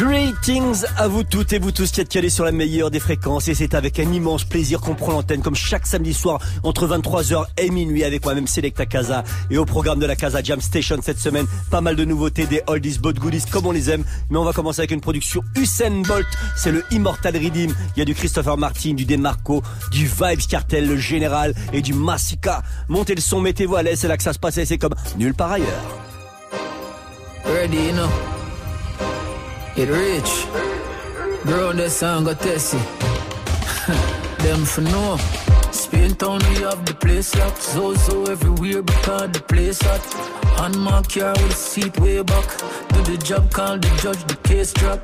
[0.00, 3.48] Greetings à vous toutes et vous tous qui êtes calés sur la meilleure des fréquences.
[3.48, 7.44] Et c'est avec un immense plaisir qu'on prend l'antenne comme chaque samedi soir entre 23h
[7.58, 9.24] et minuit avec moi-même Selecta Casa.
[9.50, 12.62] Et au programme de la Casa Jam Station cette semaine pas mal de nouveautés des
[12.66, 14.04] oldies but goodies comme on les aime.
[14.30, 16.26] Mais on va commencer avec une production Usain Bolt.
[16.56, 17.74] C'est le Immortal Redeem.
[17.94, 21.92] Il y a du Christopher Martin du Demarco du Vibes Cartel le Général et du
[21.92, 22.62] Massika.
[22.88, 24.94] Montez le son mettez-vous à l'aise c'est là que ça se passe et c'est comme
[25.18, 25.84] nulle part ailleurs.
[27.44, 27.92] Ready.
[29.76, 30.46] It rich.
[31.44, 32.78] Grow the song got testy.
[34.42, 35.16] Them for no.
[35.70, 37.28] Spain town we have the place.
[37.28, 40.02] So so everywhere because the place hot.
[40.76, 42.46] My car with a seat way back.
[42.88, 45.00] Do the job, call the judge, the case drop.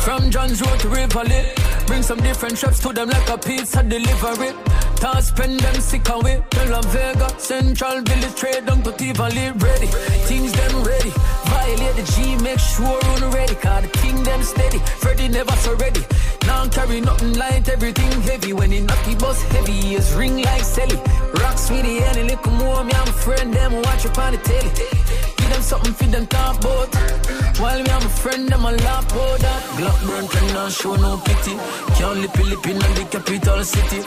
[0.00, 1.46] From John's Road to Rivoli.
[1.86, 4.52] Bring some different shops to them like a pizza delivery.
[4.96, 6.42] Toss spend them sick away.
[6.50, 9.50] Tell La Vega, Central Village, trade down to Tivoli.
[9.52, 9.86] Ready,
[10.28, 11.12] things them ready.
[11.46, 13.54] Violate the G, make sure run ready.
[13.54, 14.78] Cause the king them steady.
[14.78, 16.02] Freddy never so ready.
[16.46, 18.52] Now carry nothing light, everything heavy.
[18.52, 20.96] When he knock the bus heavy, is ring like Sally.
[21.40, 22.84] Rock sweetie, and a little more.
[22.84, 25.33] Me, I'm friend, them watch up on the telly.
[25.54, 26.92] Them something for them talk about.
[27.60, 29.62] While me, I'm a friend, them a laugh about that.
[29.78, 31.54] Glock burn cannot show no pity.
[31.94, 34.02] Can't lip lip in the capital city.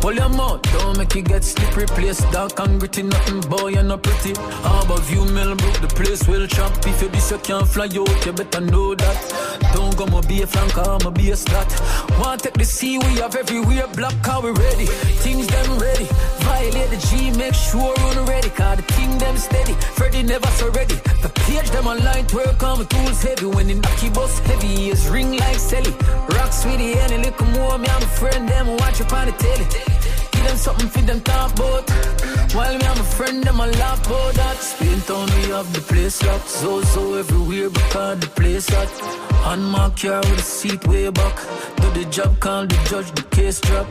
[0.00, 1.86] Pull your mouth, don't make it get slippery.
[1.86, 4.34] Place dark and gritty, nothing boy, you're not pretty.
[4.64, 5.80] How about you, Millbrook?
[5.80, 6.72] The place will chop.
[6.86, 9.60] If you this, you can't fly out, you better know that.
[9.74, 11.70] Don't go, my be a flank, I'ma be a stat.
[12.18, 13.86] Want take the sea, we have everywhere.
[13.94, 14.86] Black car, we ready.
[15.22, 16.06] Things them ready.
[16.48, 18.48] Violate the G, make sure run ready.
[18.50, 19.74] Cause the king them steady.
[19.96, 20.96] Freddy never so ready.
[21.24, 23.46] The page them online, work on my tools heavy.
[23.46, 25.92] When the knocky bus heavy, is ring like Sally.
[26.36, 27.78] Rock sweetie, and a little more.
[27.78, 29.66] Me, I'm a friend, them watch up on the telly.
[30.32, 31.84] Give them something for them talk about.
[32.56, 34.56] While me, I'm a friend, them a laugh about that.
[34.56, 36.48] Spain town, we have the place locked.
[36.48, 38.90] So, so everywhere because the place hot.
[39.50, 41.36] On my car with a seat way back.
[41.76, 43.86] Do the job, call the judge, the case drop.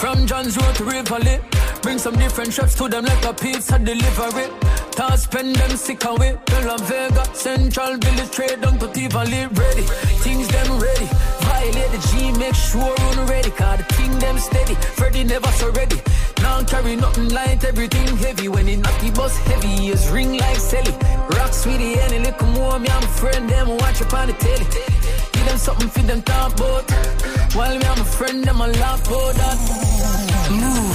[0.00, 1.38] From John's Road to Rivoli.
[1.82, 4.46] Bring some different shops to them like a pizza delivery.
[4.92, 6.36] Toss spend them sick away.
[6.46, 9.46] To La Vega, Central Village, trade down to Tivoli.
[9.46, 9.82] Ready,
[10.24, 11.08] things them ready.
[11.40, 13.50] Violate the G, make sure run ready.
[13.50, 14.74] Cause the king them steady.
[14.74, 15.96] Freddy never so ready.
[16.42, 18.48] Now carry nothing light, everything heavy.
[18.48, 20.92] When it knock the bus heavy, is ring like Sally.
[21.36, 22.78] Rock sweetie, and a little more.
[22.78, 24.66] Me, I'm a friend, them watch up on the telly.
[25.32, 26.90] Give them something for them talk about.
[27.54, 29.58] While me, I'm a friend, them a laugh about that.
[30.50, 30.91] Move.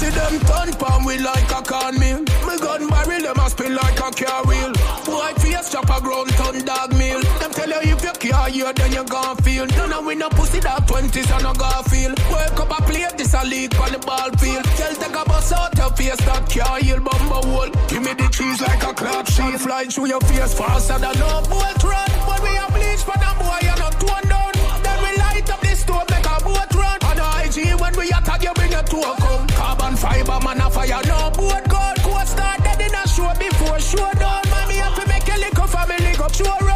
[0.00, 2.20] Pussy them turn palm we like a corn meal.
[2.48, 4.72] Me gun barrel them a spin like a car wheel.
[5.04, 7.20] White face chop a ground ton dog meal.
[7.20, 9.66] Them tell you if you care you then you gon' feel.
[9.66, 11.52] None of we no pussy dog twenties and no
[11.92, 14.64] feel Wake up a play this a league on the ball field.
[14.80, 17.70] Tell take a bus out your face that car heel bumble hole.
[17.88, 19.60] Give me the cheese like a clock shield.
[19.60, 22.10] Fly through your face faster than no boat run.
[22.24, 24.52] When we a bleach for the boy you not torn down.
[24.80, 26.98] Then we light up the stove make a boat run.
[27.04, 29.49] On IG when we attack you bring to a come.
[30.10, 31.96] Fiber man a fire no boat gold.
[32.02, 34.42] Co-star dead in a show before show down.
[34.50, 36.69] Mommy have to make a little family go show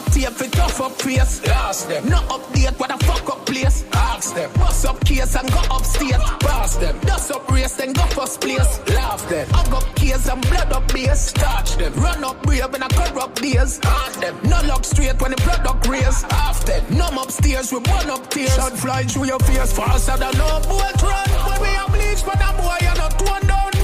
[0.00, 0.10] 20.
[0.10, 1.46] Not duct tape for tough up face.
[1.46, 2.08] Last them.
[2.08, 3.84] No update what a fuck up place.
[3.92, 4.50] Ask them.
[4.54, 6.22] Bust up case and go upstairs.
[6.40, 6.98] Pass them.
[7.00, 8.80] Dust up race then go first place.
[8.88, 9.48] Laugh them.
[9.50, 11.32] Hug up case and blood up base.
[11.32, 11.92] Touch them.
[11.94, 13.80] Run up brave in a corrupt days.
[13.82, 14.36] Haunt them.
[14.44, 16.22] No look straight when the product raise.
[16.22, 16.84] Half them.
[16.96, 18.54] Numb upstairs with one up tears.
[18.54, 21.28] Shot fly through your face faster than no boat run.
[21.46, 23.79] When we are bleach for the boy you're not one down.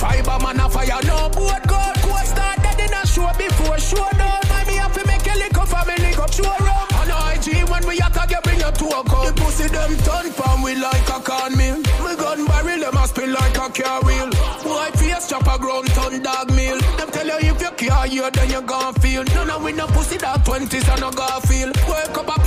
[0.00, 1.96] Fiber man a fire no boat gold.
[2.00, 4.40] Co-star dead in a show before show down.
[4.48, 6.88] Mommy have to make a little family go show rum.
[7.00, 9.26] On IG when we attack you bring it to a come.
[9.26, 11.52] The pussy them turn palm we like a corn.
[11.56, 11.68] Me
[12.16, 14.30] gun barrel them a spin like a car wheel.
[14.64, 16.78] White face chop a ground ton dog meal.
[16.96, 19.24] Them tell you if you care you then you gon' feel.
[19.24, 21.76] None of we no pussy that twenties and no Garfield.
[21.88, 22.39] Wake up a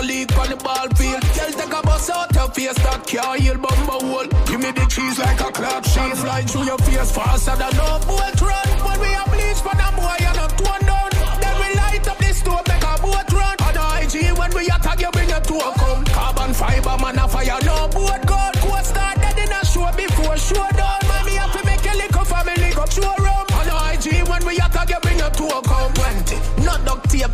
[0.00, 1.22] a league on the ball field.
[1.36, 4.28] Tell take a bus out your face that car heel bumble hole.
[4.46, 6.16] Give me the cheese like a cloud shield.
[6.18, 8.68] Fly through your face faster than no boat run.
[8.86, 11.10] When we a bleach for the boy you not torn down.
[11.40, 13.56] Then we light up the stove make a boat run.
[13.66, 16.04] On IG when we attack you bring to a come.
[16.16, 17.60] Carbon fiber man a fire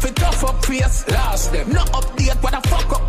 [0.00, 1.08] For tough up face.
[1.08, 1.72] Last them.
[1.72, 3.06] No update what a fuck up.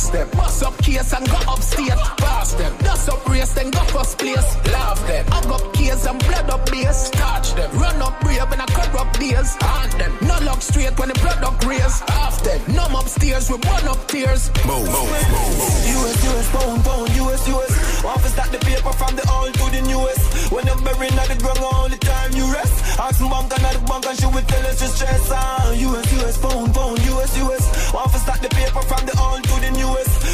[0.00, 0.30] Ask them.
[0.30, 2.00] Bust up case and go upstairs.
[2.16, 2.74] Pass them.
[2.78, 4.48] Dust up race race, then go first place.
[4.72, 5.24] Love them.
[5.32, 7.10] I got keys and blood up base.
[7.10, 7.70] Touch them.
[7.78, 9.56] Run up brave in a corrupt days.
[9.60, 10.12] Haunt them.
[10.22, 12.00] No luck straight when the product raise.
[12.16, 12.60] Half them.
[12.74, 14.50] Numb upstairs with one up tears.
[14.66, 15.60] Move, move, move.
[15.96, 17.72] US, US, pound, pound, US, US.
[18.04, 20.52] Office that the paper from the old to the newest.
[20.52, 22.76] When you're buried at the ground all the time you rest.
[22.98, 25.30] Ask bank and the bank and she will tell us to stress.
[25.32, 27.64] Ah, US, US, pound, pound, US, US.
[27.94, 29.89] Office that the paper from the old to the newest.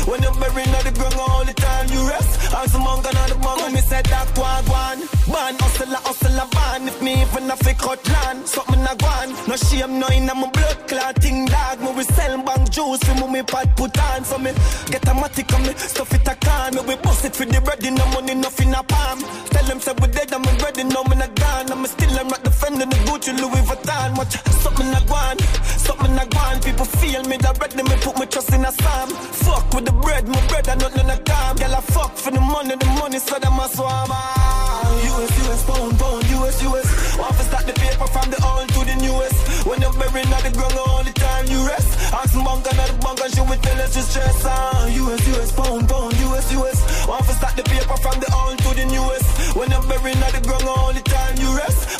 [0.07, 2.55] When you're buried at the ground all the time you rest.
[2.55, 5.03] Ask bank and the bank and me said that one, one.
[5.27, 6.87] Ban, hustle, hustle, ban.
[6.87, 9.35] If me even a fake cut land, something I want.
[9.49, 11.81] No shame, no in my blood clotting dog.
[11.83, 14.23] Me we sell bank juice, we me pot put on.
[14.23, 14.53] So me
[14.87, 16.77] get a matic on me, stuff it a can.
[16.77, 19.19] Me we bust it for the bread, no money, nothing a palm.
[19.51, 21.73] Tell them say we dead, I'm ready, no me not gone.
[21.73, 22.31] I'm still I'm
[22.71, 24.17] not defending the Gucci Louis Vuitton.
[24.17, 25.41] Watch something I want,
[25.79, 26.65] something I want.
[26.65, 29.11] People feel me, that ready me put my trust in a psalm.
[29.11, 31.57] Fuck with the bread, my bread, I nothing I calm.
[31.57, 34.11] Girl, I fuck for the money, the money, so them a swam.
[34.11, 37.19] US, US, pound, pound, US, US.
[37.19, 39.67] Office that the paper from the old to the newest.
[39.67, 41.91] When you're buried at the ground all the time you rest.
[42.13, 44.45] Ask bank and the bank and she will tell us to stress.
[44.45, 44.91] Uh.
[44.91, 46.79] US, US, pound, pound, US, US.
[47.09, 49.27] Office that the paper from the old to the newest.
[49.57, 51.06] When you're buried at the ground all the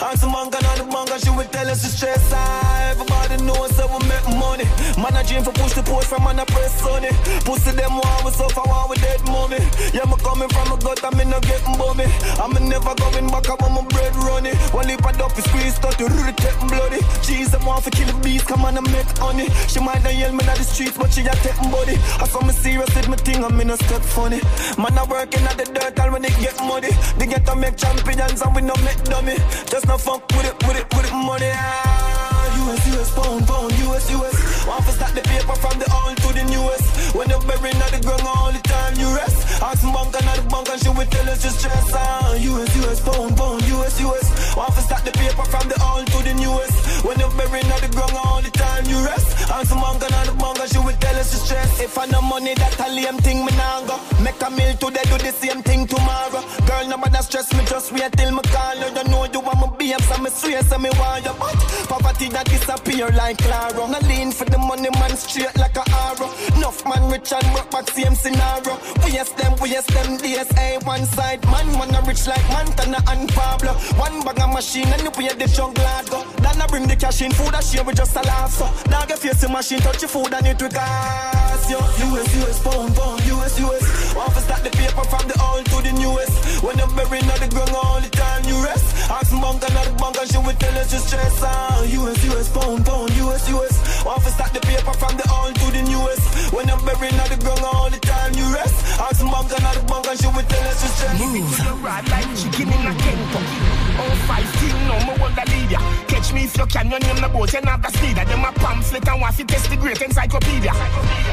[0.01, 0.07] you.
[0.07, 2.31] Ask bank and the bank and she will tell us to stress.
[2.33, 4.65] Ah, everybody knows that we make money.
[5.01, 7.11] Man, I dream for push the post from man, I press sunny.
[7.45, 9.61] Pussy them one we suffer, one we dead mommy.
[9.93, 12.07] Yeah, me coming from a gut, I'm in no getting bummy.
[12.41, 14.57] I'm never going back, I want my bread running.
[14.73, 17.01] One lip of up, squeeze, start to really take bloody.
[17.25, 19.49] Jeez, I'm off to kill the beast, come on and make honey.
[19.69, 21.97] She might not yell me at the streets, but she a take body.
[22.21, 24.41] I saw me serious with my thing, I'm in a step funny.
[24.77, 27.77] Man, I working at the dirt, and when they get money, they get to make
[27.77, 29.37] champions, and we no make dummy.
[29.71, 31.51] Just no fuck with it, with it, with it, money.
[31.55, 34.37] Ah, US, US, pound, pound, US, US.
[34.69, 37.15] Office that the paper from the old to the newest.
[37.15, 39.39] When you're buried at the ground all the time you rest.
[39.63, 41.91] Ask bank and the bank and she will tell us to stress.
[41.95, 44.27] Ah, US, US, pound, pound, US, US.
[44.57, 46.86] Office that the paper from the old to the newest.
[47.07, 49.31] When you're buried at the ground all the time you rest.
[49.47, 51.81] Ask bank and the and she will tell us to stress.
[51.81, 53.95] If I no money, that a lame thing me nah go.
[54.27, 56.43] Make a meal today, do the same thing tomorrow.
[56.67, 58.91] Girl, nobody stress me, just wait till me call you.
[58.91, 61.35] You know you want me babes, so me swear, so me want you.
[61.39, 61.55] But
[61.87, 63.87] poverty that disappear like Claro.
[63.87, 66.27] No lean for the money, man, straight like a arrow.
[66.59, 68.83] Enough man rich and work back, same scenario.
[69.07, 71.39] We yes them, we yes them, DSA eh, one side.
[71.55, 73.79] Man, man, a rich like Montana and Pablo.
[73.95, 76.27] One bag of machine and you pay the jungle go.
[76.43, 78.53] Then I bring the we cashing food, that we just a laugh.
[78.53, 81.71] So, dog, if you see machine, touch your food and it we cast.
[81.71, 84.17] Yo, US, US, pound, pound, US, US.
[84.17, 86.63] Office that the paper from the old to the newest.
[86.65, 88.87] When you're burying on the ground all the time, you rest.
[89.11, 91.37] Ask bunk and not bunk and she will tell us you stress.
[91.43, 91.81] Ah.
[91.81, 93.75] Uh, US, US, pound, pound, US, US.
[94.07, 96.25] Office that the paper from the old to the newest.
[96.55, 98.77] When you're burying on the ground all the time, you rest.
[99.01, 101.19] Ask bunk and not bunk and she will tell us you stress.
[101.21, 101.35] Move.
[101.35, 101.61] Move.
[101.61, 101.83] Move.
[101.83, 102.09] Move.
[102.09, 102.73] Move.
[102.73, 102.97] Move.
[102.97, 103.35] Move.
[103.35, 103.86] Move.
[104.03, 105.81] 5 team, no more world the leader.
[106.09, 108.25] Catch me if you can, your name the boat and have the speeder.
[108.25, 109.47] Them a pamphlet and waffy.
[109.47, 110.73] test the great encyclopedia.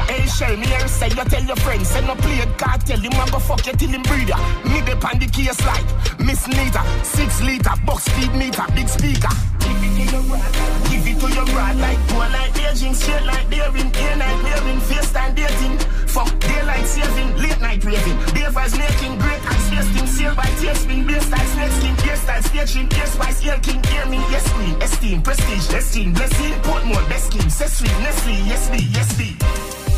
[0.08, 3.12] Hey, shell me here, say you tell your friends, send no play card, tell him
[3.12, 4.38] I go fuck you till him breeder.
[4.64, 5.84] Me depend the case like
[6.20, 9.34] Miss Nita, 6 liter, box speed meter, big speaker.
[9.64, 14.80] Give it to your brother, like poor like aging, straight like daring, air night wearing,
[14.80, 15.78] face time dating.
[16.14, 20.46] Fuck daylight saving, late night raving, day vibes making, great and space thing, sail by
[20.62, 22.24] tasting, being based like snakes, skin, yes,
[22.54, 27.08] style staging, beer spice, air king, hear me, yes queen, esteem, prestige, esteem, blessing, Portmore,
[27.08, 29.36] best king, say sweet, Nestle, yes be, yes be.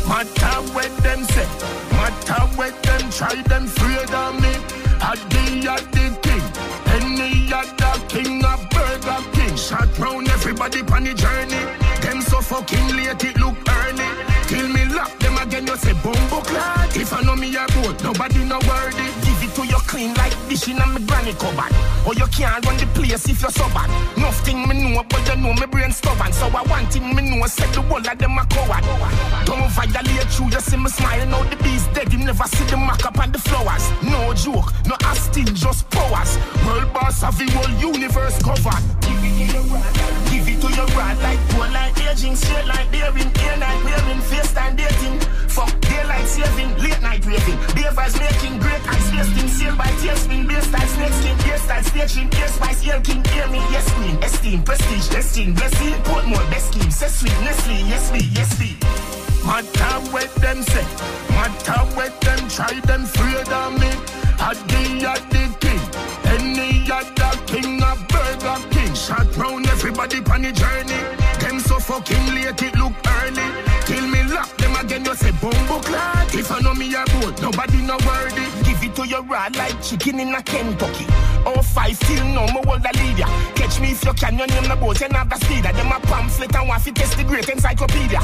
[0.07, 1.47] Matter what them say,
[1.91, 4.53] matter what them try, them afraid of me.
[4.99, 6.45] I be at the king,
[6.97, 9.55] any other king, a burger king.
[9.55, 11.63] Shot round everybody on the journey.
[12.01, 14.09] Them so fucking late, it look early.
[14.47, 16.95] Till me lock them again, you say bumbo clad.
[16.95, 19.26] If I know me a boat, nobody no worthy.
[19.97, 21.73] Clean like dish in a me granny cupboard.
[22.05, 23.89] Or you can't run the place if you're so bad.
[24.15, 26.31] Nothing me know, but you know me brain stubborn.
[26.31, 28.85] So I want him me know, set the whole of them a coward.
[29.45, 31.25] Don't violate you, you see me smile.
[31.25, 33.85] Now the beast dead, him never see the mark up on the flowers.
[34.03, 36.37] No joke, no asking, just powers.
[36.65, 38.83] World boss of the whole universe covered.
[39.01, 44.21] Give it to your rod like poor like aging, straight like daring, air night wearing,
[44.29, 45.19] face time dating.
[45.49, 46.73] Fuck daylight saving,
[47.47, 47.75] raving.
[47.75, 52.33] Davers making great ice wasting, sail by tailspin, beer style snake skin, beer style staging,
[52.35, 56.91] air spice, air king, hear me, yes queen, esteem, prestige, esteem, blessing, Portmore, best scheme,
[56.91, 58.77] say sweet, Nestle, yes be, yes be.
[59.45, 60.85] Matter what them say,
[61.29, 63.91] matter what them try, them afraid of me.
[64.39, 65.81] I the, king,
[66.25, 68.93] any other king, a burger king.
[68.93, 71.01] Shot round everybody on the journey.
[71.39, 73.66] Them so fucking late, it look early.
[74.97, 76.33] Them you say bumbo clad.
[76.33, 78.49] If I know me a boat, nobody no worthy.
[78.65, 81.05] Give it to your rod like chicken in a Kentucky.
[81.45, 83.27] Oh five till no more hold the lead ya.
[83.53, 85.65] Catch me if you can, your name the boat and have the speed.
[85.65, 88.19] Them a pamphlet and want to test the great encyclopedia.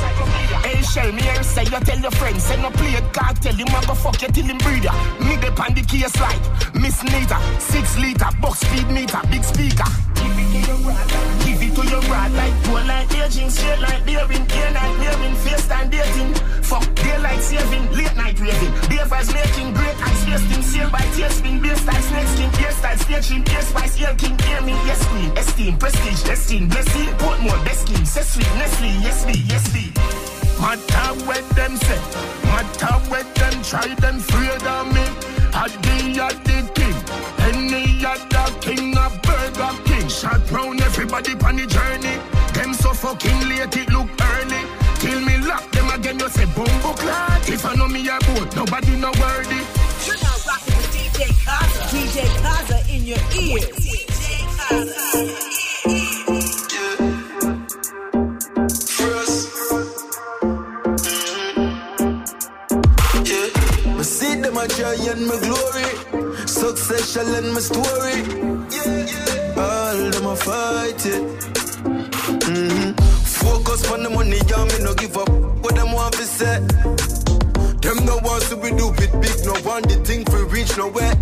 [0.66, 3.54] Hey, shell me and say you tell your friends, say no play it, God tell
[3.54, 4.94] him I go fuck you till him breed ya.
[5.20, 6.42] Me pan the case like
[6.74, 10.13] Miss Nita, six liter, box speed meter, big speaker.
[10.54, 15.36] Give it to your rod like poor like aging, straight like daring, day night daring,
[15.42, 16.34] face time dating.
[16.62, 18.74] Fuck daylight saving, late night raving.
[18.90, 23.62] Day making great ice wasting, sail by spin, beer style, snake skin, hairstyle, staging, air
[23.62, 28.22] spice, air king, hear me, yes queen, esteem, prestige, esteem, blessing, Portmore, best scheme, say
[28.22, 29.92] sweet, Nestle, yes me, yes me.
[30.62, 32.02] Matter what them say,
[32.46, 35.06] matter what them try, them afraid of me.
[35.56, 36.83] I be a the
[40.24, 42.16] Shot round everybody on the journey.
[42.54, 44.64] Them so fucking late, it look early.
[45.00, 46.66] Till me lock them again, you say boom,
[46.96, 47.50] clot.
[47.50, 49.60] If I know me a boat, nobody no worthy.
[50.08, 51.82] You're now rocking with DJ Kaza.
[51.92, 53.66] DJ Kaza in your ears.
[53.76, 54.96] DJ Kaza.
[55.84, 56.34] Mm-hmm.
[64.44, 66.48] them a try and my glory.
[66.48, 68.63] Success shall end my story.
[70.34, 71.22] A fight it.
[72.50, 72.98] Mm-hmm.
[73.46, 75.30] Focus on the money, yeah, me no give up.
[75.62, 76.58] What them want to say?
[77.86, 81.14] Them no want to be do it big, no want the thing for reach nowhere.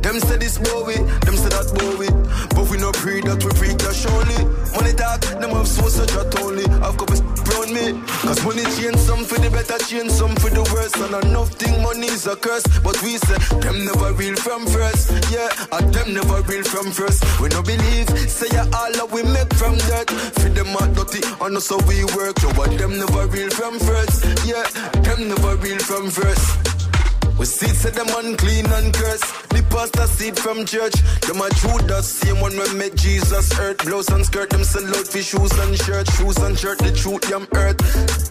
[0.00, 0.96] Them say this boy,
[1.28, 2.08] them say that boy,
[2.56, 4.48] but we no pray that we free cash only.
[4.72, 6.64] Money talk, them have so such a only.
[6.80, 8.00] I've got around me.
[8.24, 10.59] Cause money change some for the better, change some for the.
[11.00, 12.62] And enough thing money is a curse.
[12.84, 15.10] But we say, them never real from first.
[15.32, 17.24] Yeah, and them never real from first.
[17.40, 20.10] We no believe, say yeah, all that we make from dirt.
[20.40, 22.38] Feed them out dirty, and so we work.
[22.40, 24.24] So what them never real from first.
[24.44, 24.64] Yeah,
[25.00, 26.44] them never real from first.
[27.38, 29.24] We see say them unclean and cursed.
[29.50, 30.94] The pastor seed from church.
[31.26, 33.84] Them a Judas, same one when met Jesus earth.
[33.84, 36.08] Blouse and skirt, them sell out for shoes and shirt.
[36.12, 37.78] Shoes and shirt, the truth, them earth.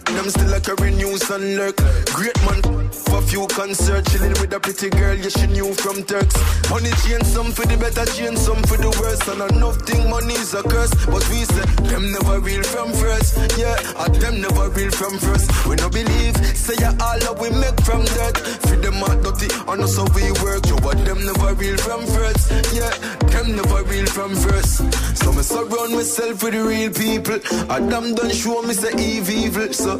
[0.04, 1.76] Them still like carry news and lurk.
[2.12, 4.06] Great man, for few concert.
[4.10, 6.34] Chilling with a pretty girl, yeah, she knew from Turks.
[6.70, 9.22] Money change some for the better, change some for the worse.
[9.28, 10.92] And enough thing money is a curse.
[11.06, 13.36] But we say, them never real from first.
[13.56, 15.46] Yeah, and them never real from first.
[15.68, 18.36] We no believe, say yeah, all that we make from dirt.
[18.66, 20.66] Feed them mad dirty, know so we work.
[20.66, 22.50] Yo, but them never real from first.
[22.72, 22.90] Yeah,
[23.32, 24.76] them never real from first.
[25.18, 27.38] So me surround myself with the real people.
[27.68, 29.72] I damn done show me say evil, evil.
[29.72, 29.96] So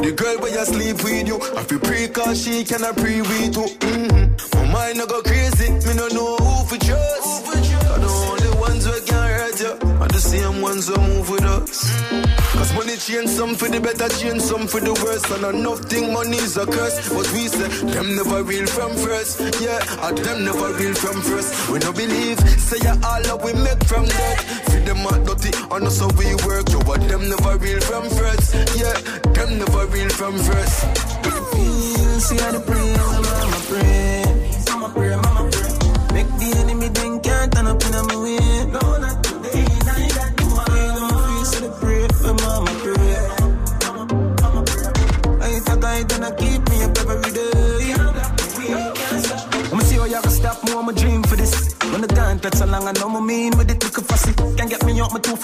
[0.00, 3.56] the girl where you sleep with you, I feel pre cause she cannot pre with
[3.56, 3.66] you.
[3.84, 4.56] Mm-hmm.
[4.56, 7.46] My mind no go crazy, me no know who for trust.
[7.48, 11.44] I the only ones who can hurt you, are the same ones who move with
[11.44, 12.35] us.
[12.56, 15.24] Cause money change some for the better, change some for the worse.
[15.30, 17.08] And enough thing money is a curse.
[17.08, 19.40] But we say, them never real from first.
[19.60, 21.70] Yeah, and them never real from first.
[21.70, 24.36] We no believe, say yeah, all that we make from that.
[24.72, 26.68] Feed them out dirty, and us how we work.
[26.72, 28.54] Yo, but them never real from first.
[28.76, 28.96] Yeah,
[29.36, 30.80] them never real from first.
[32.26, 34.24] See how the prayer, mama pray.
[34.72, 35.25] Mama pray, mama pray.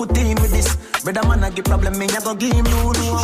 [0.06, 0.76] Foot in with this.
[1.04, 3.18] Brother man, I get problem, me, I go give him no, no,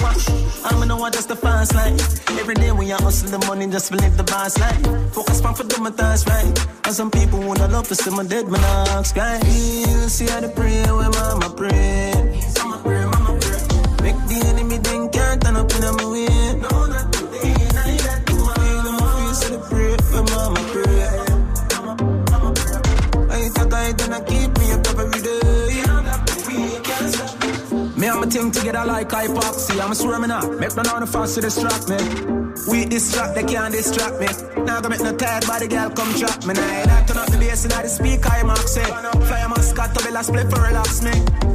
[0.64, 2.30] I'm know I just a fast life.
[2.38, 4.82] Every day we are hustle the money just to live the boss life.
[5.12, 6.66] Focus on for do my task right.
[6.85, 9.40] And some people wanna love to see my dead man ask, guy.
[9.40, 12.27] Feel, see how they pray, where mama pray.
[28.50, 29.81] Together like hypoxia.
[29.85, 30.45] I'm swearing up.
[30.59, 31.99] Make no the fast to distract me.
[32.71, 34.28] We distract, they can't distract me.
[34.64, 36.55] Now go make no tired body girl come trap me.
[36.55, 38.85] Now I turn up the bass and I the speaker, I mark say.
[38.85, 41.12] Fly a mascot to be last split for relax me.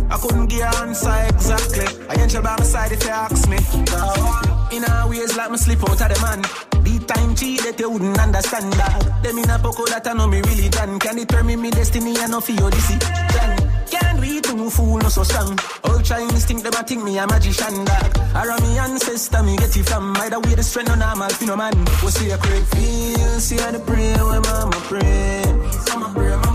[0.10, 1.88] I couldn't give an answer exactly.
[2.10, 3.58] I ain't by my side if you ask me.
[3.92, 6.42] Now, In our ways like me sleep out of the man.
[6.84, 9.24] Beat time cheat that you wouldn't understand that.
[9.24, 11.00] Them in a poco that I know me really done.
[11.00, 13.00] Can determine me destiny and no this plan.
[13.30, 13.53] Can't
[14.24, 15.58] read to fool no so strong.
[15.84, 18.12] All Chinese think them a think me a magician dog.
[18.36, 20.15] Around me ancestor me get it from.
[20.18, 21.75] Either way the strength no normal, fi no man.
[22.03, 25.44] We see a great feel, see how the pray when mama pray.
[25.89, 26.53] Mama pray, mama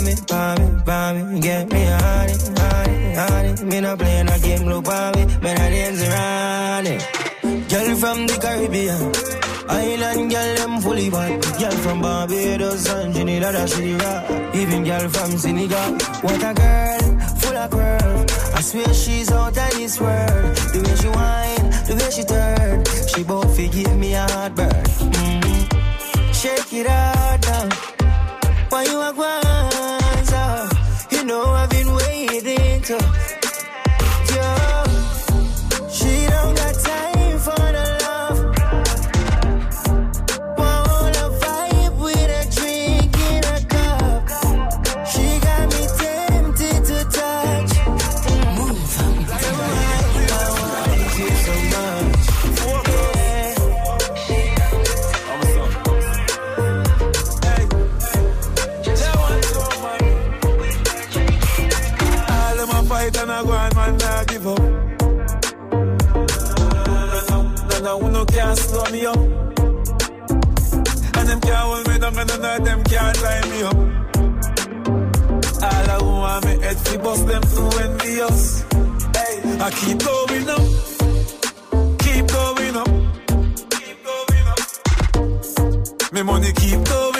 [0.00, 1.40] me, buy me, buy me.
[1.40, 3.64] Get me honey, honey, honey.
[3.64, 5.24] Me not playing a game, look buy me.
[5.42, 7.68] Man, I dance around it.
[7.70, 9.36] Girl from the Caribbean.
[9.68, 11.42] Island girl, them fully bad.
[11.58, 14.54] Girl from Barbados and Trinidad, that's city rock.
[14.54, 15.92] Even girl from Senegal.
[16.22, 18.54] What a girl, full of curve.
[18.54, 20.56] I swear she's out of this world.
[20.72, 22.84] The way she whine, the way she turn.
[23.08, 24.84] She both give me a heartburn.
[25.12, 26.34] Mm.
[26.34, 27.68] Shake it out now.
[28.68, 29.12] Why you a
[31.26, 33.25] know I've been waiting to.
[68.96, 69.06] Me.
[71.18, 73.76] And them can't hold me down, and none of them can't tie me up.
[75.62, 78.62] All I want me head fi bust them through envious.
[79.18, 80.64] Hey, I keep going up,
[82.04, 82.90] keep going up,
[83.74, 84.60] keep going up.
[86.24, 87.15] Money keep going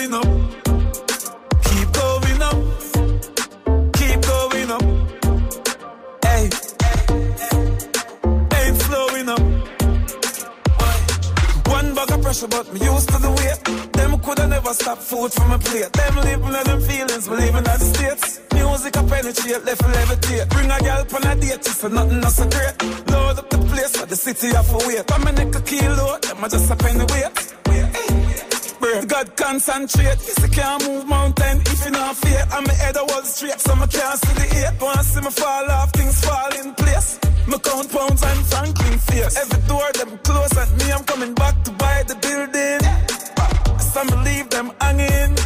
[12.36, 13.92] pressure, but me used to the weight.
[13.92, 15.92] Them coulda never stop food from my plate.
[15.92, 18.40] Them living in them feelings, believing in the states.
[18.54, 20.48] Music a penetrate, left levitate.
[20.50, 22.74] Bring a girl on a date, she say nothing not so great.
[23.10, 25.06] Load up the place, but the city have to wait.
[25.06, 27.36] Come and neck a kilo, them a just a penny weight.
[29.08, 30.20] God concentrate.
[30.24, 32.44] Yes, I can't move mountain if you not fear.
[32.52, 34.80] I'm my head a wall straight, so I can't see the eight.
[34.80, 37.18] Wanna see me fall off, things fall in place.
[37.48, 39.36] Me count pounds and Franklin face.
[39.36, 42.80] Every door them close at me, I'm coming back to buy the building.
[43.78, 45.36] Some leave them hanging.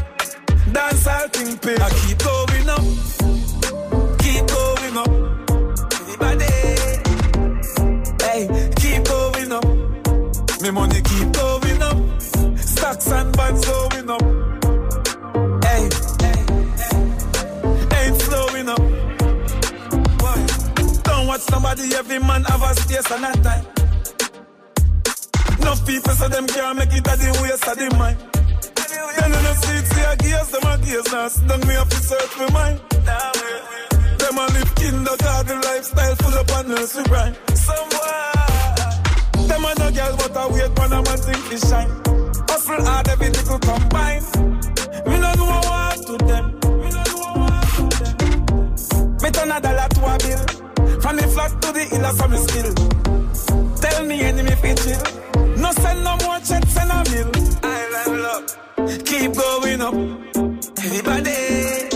[0.72, 1.76] Dance all thing pay.
[1.76, 2.84] I keep going up,
[4.22, 5.12] keep going up.
[6.00, 6.52] Everybody,
[8.24, 9.64] hey, keep going up.
[10.62, 11.98] Me money keep going up.
[12.58, 13.89] Stocks and bonds going
[21.50, 23.66] somebody, every man have a space and a time.
[25.58, 28.18] Enough people so them can't make it at the waste of the mind.
[29.18, 30.74] Then in the see a gears, them a
[31.12, 31.28] now.
[31.28, 32.80] Sit me have to search for mine.
[34.20, 37.34] Them a live kinder the lifestyle full of on nursery rhyme.
[37.54, 38.30] Somewhere.
[39.48, 41.90] Them a no girl, I wait when I'm a think they shine.
[42.48, 44.24] Hustle hard, everything could combine.
[45.06, 46.44] Me no know what to them.
[46.80, 47.82] Me no know to
[50.28, 50.49] them.
[51.10, 52.70] From the flat to the hill, from the skill.
[53.82, 55.02] Tell me enemy fit chill.
[55.56, 57.30] No send no more check, send a bill.
[57.64, 59.94] Island love, keep going up.
[60.78, 61.89] Everybody,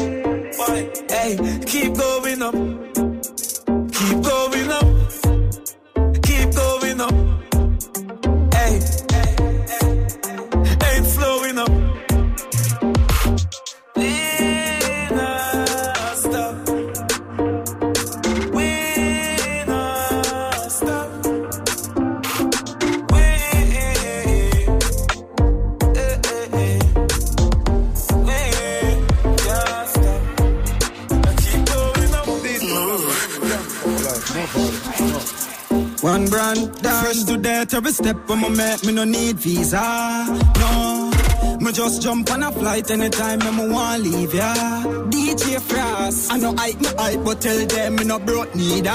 [37.74, 39.80] every step when I make me no need visa.
[40.60, 41.03] No,
[41.64, 44.52] Me just jump on a flight anytime me want leave ya.
[45.08, 48.90] DJ Frost, I know hype me hype, but tell them me no broke neither.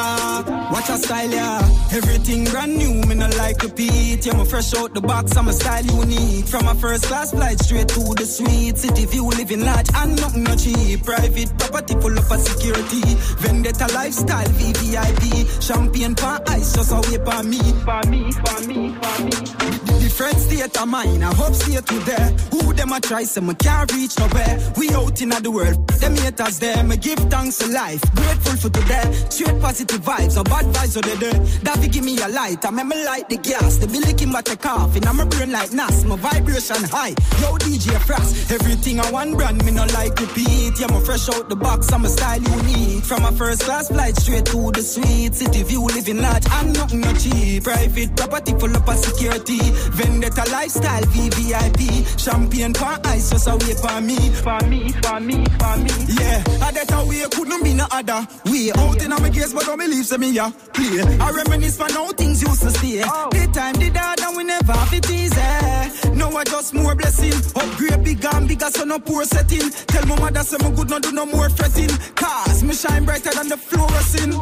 [0.72, 3.02] Watch a style ya, everything brand new.
[3.08, 4.24] Me no like repeat.
[4.24, 6.46] Yeah, me fresh out the box, I'm a style unique.
[6.46, 8.78] From a first class flight straight to the suite.
[8.78, 11.04] City view, living large and nothing no cheap.
[11.04, 13.02] Private property full of security.
[13.42, 15.60] Vendetta lifestyle, VVIP.
[15.60, 17.58] Champagne for ice, just a for me.
[17.82, 19.79] For me, for me, for me.
[20.10, 22.30] Different state of mine, I hope stay to there.
[22.52, 24.58] Who them a try, say me can't reach nowhere.
[24.76, 26.84] We out in the world, them haters there.
[26.84, 29.06] Me give thanks to life, grateful for today.
[29.30, 31.38] Straight positive vibes, no bad vibes or the day.
[31.62, 33.78] That be give me a light, I me light the gas.
[33.78, 36.04] The be licking but take off, and I'm a brain like NAS.
[36.04, 38.52] My vibration high, yo DJ Frost.
[38.52, 40.80] Everything I want brand, me no like repeat.
[40.80, 43.04] Yeah, me fresh out the box, I'm a style unique.
[43.06, 45.36] From a first class flight straight to the suite.
[45.36, 47.64] City view, living large, and nothing no cheap.
[47.64, 49.60] Private property full up of security.
[50.00, 52.18] Vendetta lifestyle, VVIP.
[52.18, 54.16] Champagne for ice, just a wait for me.
[54.32, 55.92] For me, for me, for me.
[56.08, 58.26] Yeah, I that a way couldn't be no other.
[58.46, 60.52] We out in my case, but don't believe say me yeah.
[60.72, 61.04] Play.
[61.20, 63.04] I reminisce for now things used to stay.
[63.04, 63.28] Oh.
[63.34, 66.16] The time did that and we never have it easy.
[66.16, 67.34] Now I just more blessing.
[67.62, 69.70] Upgrade big and bigger, so no poor setting.
[69.88, 71.90] Tell my mother say me good, no do no more fretting.
[72.16, 74.34] Cause me shine brighter than the fluorescent.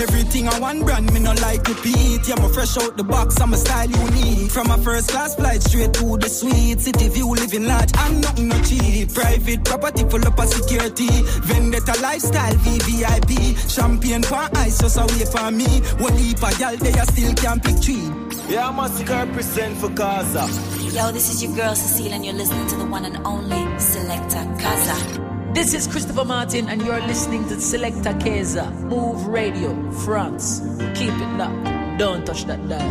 [0.00, 2.26] Everything I want brand, me no like repeat.
[2.26, 4.50] Yeah, me fresh out the box, I'm a style unique.
[4.50, 6.80] From a first class flight straight to the suite.
[6.80, 9.12] City view, living large, and nothing no cheap.
[9.12, 11.08] Private property full up of security.
[11.44, 13.70] Vendetta lifestyle, VVIP.
[13.70, 15.68] Champagne for ice, just a wait for me.
[16.02, 18.08] One heap of y'all, they are still can't pick tree.
[18.48, 20.48] Yeah, Masicka present for Gaza.
[20.96, 24.44] Yo, this is your girl Cecile, and you're listening to the one and only Selector
[24.56, 25.29] Kaza.
[25.52, 30.60] This is Christopher Martin, and you're listening to Selecta Keza, Move Radio, France.
[30.94, 31.98] Keep it locked.
[31.98, 32.88] Don't touch that dial.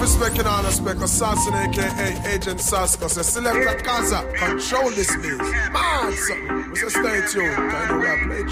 [0.00, 3.10] Respect and honor, respect Assassin, aka Agent Saska.
[3.10, 5.38] Say, select Kaza, control this place.
[5.72, 6.70] Man, son.
[6.70, 7.56] We say, stay tuned.
[7.56, 8.42] Kind of play.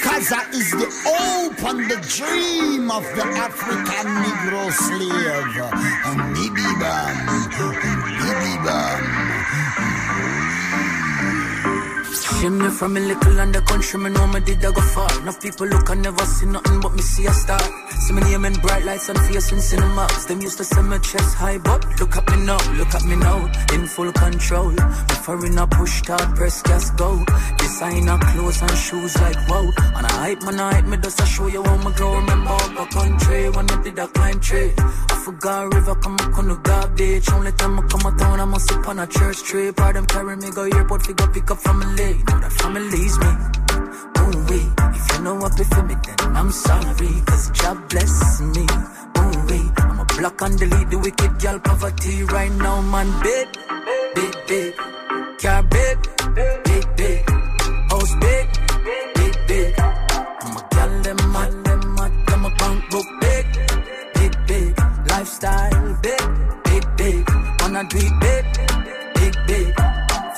[0.00, 5.60] Kaza is the hope and the dream of the African Negro slave.
[6.06, 6.70] And Bibi
[12.38, 15.20] Shimmy from a little and the country, me know me did I go far.
[15.20, 17.60] Enough people look and never see nothing but me see a star.
[18.00, 20.26] See me name in bright lights and face in cinemas.
[20.26, 23.16] Them used to say my chest high, but look at me now, look at me
[23.16, 24.74] now, in full control.
[25.30, 27.24] In a push start, press gas go.
[27.56, 29.70] Designer clothes and shoes like wow.
[29.94, 32.16] And I hype man, I hype me just to show you how me grow.
[32.16, 34.72] Remember the country when I did a climb tree.
[34.76, 37.30] I forgot river come up on the garbage.
[37.30, 39.70] Only time I come a town, I must sit on a church tree.
[39.70, 42.19] Part them carry me go airport, figure pick up from a family.
[42.28, 43.30] Know that family's me.
[44.20, 44.66] Ooh wee.
[44.96, 47.12] If you know what for me, then I'm sorry.
[47.26, 48.66] Cause God bless me.
[49.18, 49.70] Ooh wee.
[49.78, 53.08] I'm a block and delete the wicked girl poverty right now, man.
[53.22, 53.48] Big,
[54.14, 54.74] big, big.
[55.40, 55.98] Car big,
[56.34, 57.30] big, big.
[57.90, 58.46] House big,
[59.14, 59.74] big, big.
[59.80, 62.12] I'm a gal, them mad, them mad.
[62.28, 63.46] I'm a punk book big,
[64.14, 64.80] big, big.
[65.08, 66.26] Lifestyle big,
[66.64, 67.30] big, big.
[67.60, 68.44] Wanna do it big,
[69.14, 69.79] big, big.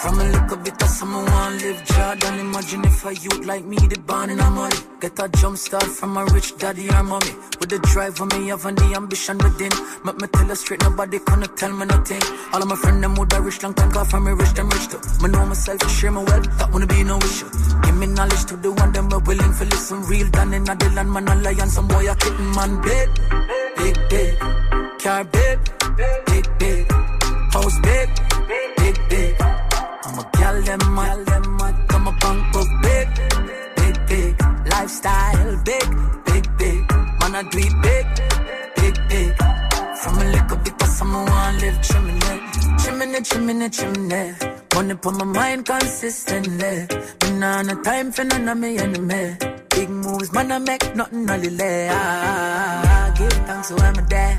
[0.02, 2.40] From a little bit of someone want live Jordan.
[2.40, 4.74] Imagine if a youth like me, the born in a money.
[5.00, 7.30] Get a jump start from a rich daddy or mommy.
[7.60, 9.70] With the drive on me, have and the ambition within.
[10.04, 12.20] Make me tell her straight, nobody gonna tell me nothing.
[12.52, 14.88] All of my friends, them would rich long time, call from me rich, them rich
[14.88, 14.98] too.
[15.22, 17.48] Me know myself, to share my wealth, that wanna be no issue.
[17.84, 20.02] Give me knowledge to the one, them are willing for listen.
[20.10, 23.08] Real done in the land, man, a lion, some boy, a kitten, man, big,
[23.76, 24.38] big, big.
[24.98, 25.58] Car big,
[26.26, 26.90] big, big.
[27.54, 28.08] House big,
[28.78, 29.41] big, big.
[30.44, 31.88] I'm them mad, them mad.
[31.88, 33.08] Come a punk book big,
[33.76, 34.34] big, big.
[34.70, 35.88] Lifestyle big,
[36.26, 36.90] big, big.
[37.20, 38.06] Man, I do it big,
[38.76, 39.36] big, big.
[40.00, 42.20] From a little bit of someone want live chimney,
[42.82, 44.34] chimney, chimney, chimney.
[44.74, 46.86] Money put my mind consistently.
[47.22, 49.36] Me nah no time for none of me enemy.
[49.70, 51.88] Big moves, man, I make nothing only lay.
[51.90, 54.38] Ah, give thanks to I'm there.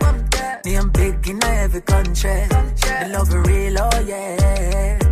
[0.65, 2.47] Me, I'm big in every country.
[2.49, 5.02] The love real, oh yeah.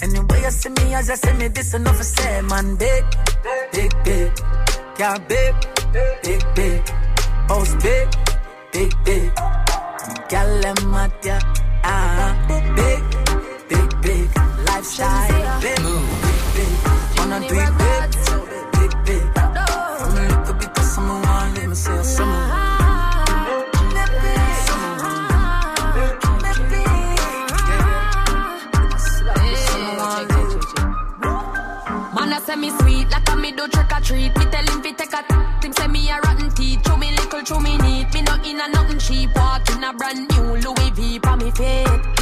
[0.00, 3.04] Anyway, you see me as I say me, this enough to say, man, big,
[3.72, 4.32] big, big.
[4.96, 5.54] Car big,
[6.22, 6.88] big, big.
[7.48, 8.08] House big,
[8.72, 9.34] big, big.
[10.28, 11.38] Gal, them at ya,
[11.82, 13.02] ah, big,
[13.68, 14.28] big, big.
[14.66, 17.18] Lifestyle, big, big, big.
[17.18, 17.77] Wanna do it
[32.48, 34.36] say me sweet, like a me do trick or treat.
[34.38, 36.82] Me tell him fi take a t- him say me a rotten teeth.
[36.82, 38.12] Chew me little, chew me neat.
[38.14, 39.30] Me no in a nothing cheap.
[39.36, 42.17] Walk in a brand new Louis V pa me feet.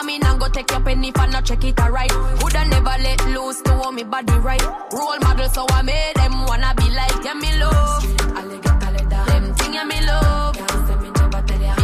[0.00, 2.10] I mean, I'm go take your penny for not check it alright.
[2.40, 4.62] Woulda never let loose to hold me body right.
[4.94, 8.02] Role model, so I made them wanna be like yeah, me love.
[9.26, 10.56] Them thing yeah, me love.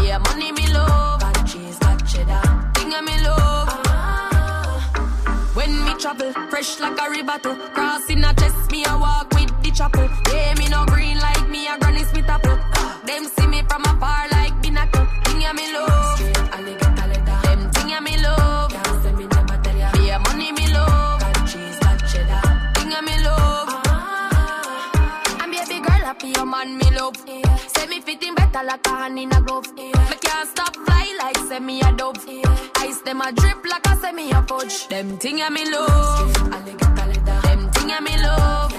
[0.03, 1.21] Yeah, money me love.
[1.21, 2.41] Got cheese, got cheddar.
[2.73, 3.69] Thing yeah, me love.
[3.85, 5.51] Ah.
[5.53, 9.53] When me travel, fresh like a river to crossing a chest, me a walk with
[9.63, 10.09] the chapel.
[10.33, 12.59] Yeah, me no green like me a granny smith apple.
[12.77, 13.25] Ah, them
[27.15, 27.61] me love.
[27.69, 29.73] Say me fitting better like a hand in a glove.
[29.77, 32.17] Me can't stop fly like say me a dove.
[32.77, 34.89] Ice them a drip like a say me a fudge.
[34.89, 36.33] Them thing ya me love.
[36.35, 38.73] Them thing ya me love.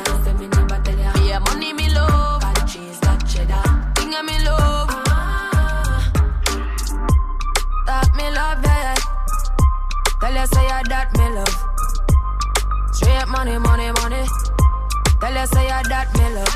[1.25, 2.41] Yeah, money me love.
[2.41, 3.63] Got cheese, got cheddar.
[3.95, 4.87] Thing ya me love.
[4.89, 6.11] Ah.
[7.85, 8.95] That me love, yeah.
[10.19, 11.57] Tell you say you that me love.
[12.93, 14.27] Straight money, money, money.
[15.19, 16.53] Tell you say you that me love.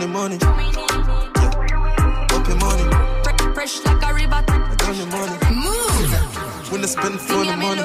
[0.00, 0.38] Money, money.
[0.40, 2.32] Yeah.
[2.32, 2.84] Up your money.
[3.52, 4.32] Fresh like a river.
[4.32, 5.36] I got the money.
[5.54, 6.72] Move.
[6.72, 7.82] When I spend for the money.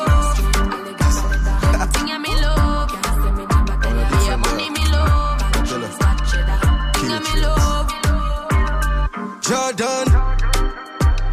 [1.91, 2.89] Thing ya me love.
[4.23, 5.41] Yeah, money me love.
[6.95, 7.91] Thing ya me love.
[9.41, 10.07] Jordan.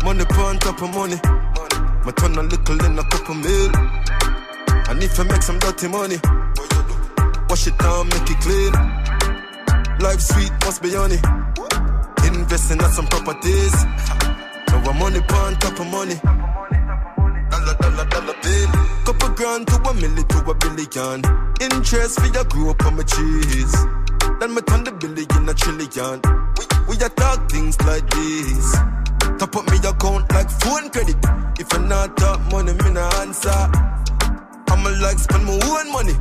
[0.03, 1.21] Money on top of money.
[2.05, 3.71] My turn a little in a couple mil.
[4.91, 6.19] I need to make some dirty money.
[7.49, 9.02] Wash it down, make it clean.
[10.03, 11.25] Life sweet, must be on it.
[12.27, 13.73] Investing in some properties.
[14.67, 16.17] Now I'm money on top of money.
[17.51, 18.69] Dollar, dollar, dollar bill.
[19.07, 21.23] Couple grand to a million to a billion.
[21.61, 23.77] Interest for your group on my cheese.
[24.41, 26.21] Then me turn the billion a trillion.
[26.59, 28.73] We, we a talk things like this.
[29.39, 31.17] Top up me account like phone credit.
[31.61, 33.51] If I not talk money, me no answer.
[34.67, 36.15] I'ma like spend my own money.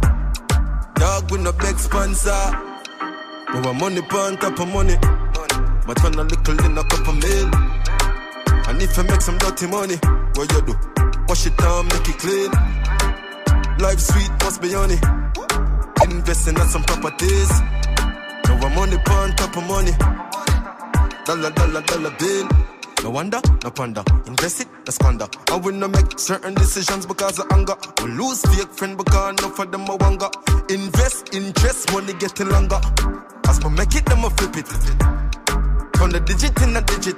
[0.94, 2.71] Dog with no big sponsor.
[3.54, 4.96] But my money on top of money.
[5.86, 7.50] My turn a little in a couple mil.
[8.70, 9.96] And if I make some dirty money,
[10.36, 10.74] what you do?
[11.28, 12.52] Wash it down, make it clean.
[13.80, 15.04] Life sweet, must be on it.
[16.10, 17.52] Investing in some properties.
[18.46, 19.92] Now I'm money on top of money.
[21.26, 22.48] Dollar, dollar, dollar bill.
[23.04, 24.04] No wonder, no ponder.
[24.28, 25.28] Invest it, no squander.
[25.50, 27.74] I will not make certain decisions because of anger.
[28.04, 30.30] We lose fake friend because enough of them a wanga.
[30.70, 32.80] Invest, interest, money getting longer.
[33.48, 34.68] As me make it, them a flip it.
[35.98, 37.18] Turn the digit in a digit.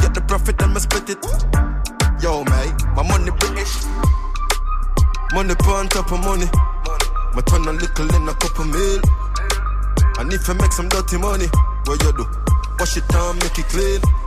[0.00, 1.18] Get the profit, then me split it.
[2.22, 3.74] Yo, mate, my money British.
[5.34, 6.46] Money on top of money.
[7.34, 9.00] My turn a little in a couple mil.
[10.18, 11.46] And if I make some dirty money,
[11.86, 12.24] what you do?
[12.78, 14.23] Wash it down, make it clean.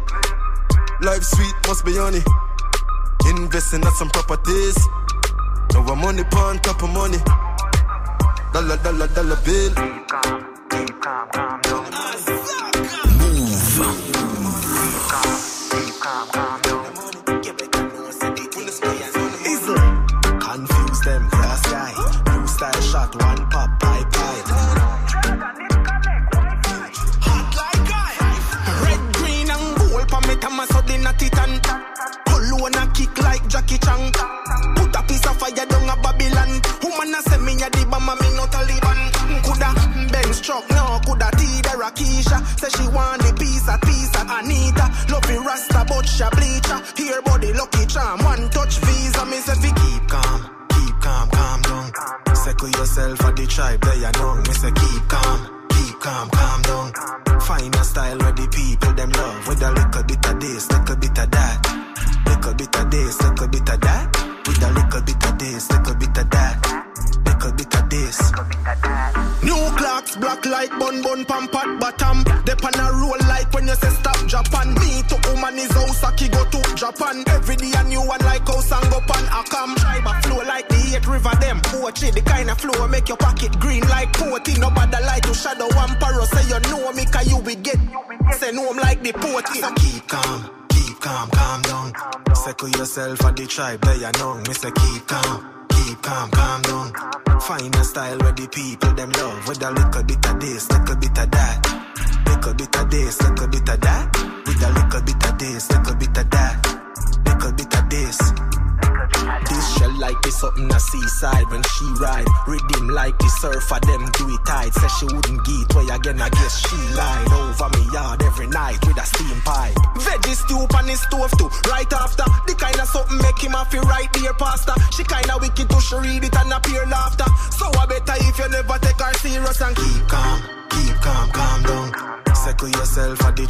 [1.02, 2.26] Life sweet, must be on it.
[3.30, 4.78] Investing in some properties.
[5.74, 7.20] Now I'm money on top of money.
[8.52, 9.74] Dollar, dollar, dollar bill.
[12.16, 12.37] Easy.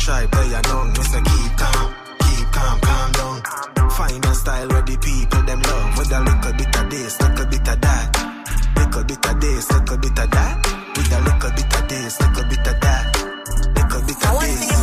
[0.07, 0.83] Yourself at the tribe, there you know.
[0.85, 3.41] Me say keep calm, keep calm, calm down.
[3.91, 7.45] Find a style where the people them love with a little bit of this, little
[7.45, 8.17] bit of that,
[8.77, 10.57] little bit of this, little bit of that,
[10.95, 13.15] with a little bit of this, little bit of that,
[13.75, 14.77] little bit of this.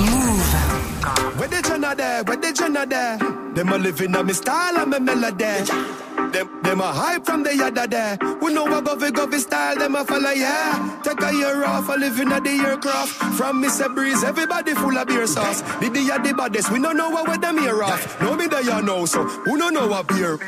[0.00, 1.38] Move.
[1.38, 2.24] Where the Jenna there?
[2.24, 3.18] Where the Jenna there?
[3.54, 6.09] Them a living on me style and me melody.
[6.32, 8.16] Them, them a hype from the yada there.
[8.40, 11.00] We know what govy govy style, them a follow, yeah.
[11.02, 13.10] Take a year off, a living at the aircraft.
[13.36, 13.92] From Mr.
[13.92, 15.62] Breeze, everybody full of beer sauce.
[15.80, 18.20] The day at the baddest, we don't know what with them here off.
[18.20, 20.38] No me there you know, so who don't know what beer.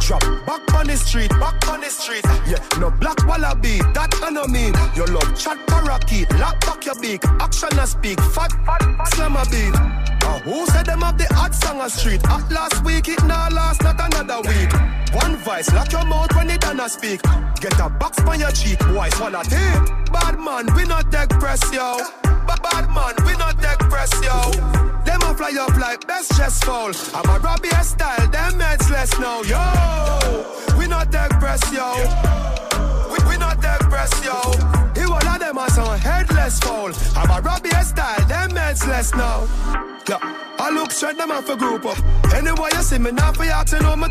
[0.00, 2.24] Drop back on the street, back on the street.
[2.46, 4.72] Yeah, no black wallaby, that I know me.
[4.94, 7.24] Your love chat parakeet, lock back your beak.
[7.40, 8.82] Action and speak, fat, fat,
[9.14, 9.74] slam a beat.
[10.24, 12.20] Uh, who said them have the hot song on street?
[12.26, 14.72] At last week, it now last, not another week.
[15.14, 17.20] One voice, lock your mouth when it done speak.
[17.60, 19.84] Get a box on your cheek, boy, swallow tape.
[20.12, 22.23] Bad man, we not take press, yo.
[22.46, 24.50] Ba- Bad man, we not take press, yo.
[25.04, 26.92] Them a fly up like best chest fall.
[27.14, 30.76] I'm a Robbie style, them heads less now, yo.
[30.78, 31.88] We not take press, yo.
[33.12, 34.73] We, we not take press, yo.
[35.54, 36.90] Them a some headless fall.
[37.14, 39.46] I'm a Robbie style, them heads less now.
[40.08, 40.18] Yeah,
[40.58, 41.96] I look straight them off a group up.
[42.34, 44.08] Anyway, you see me now for you to know me.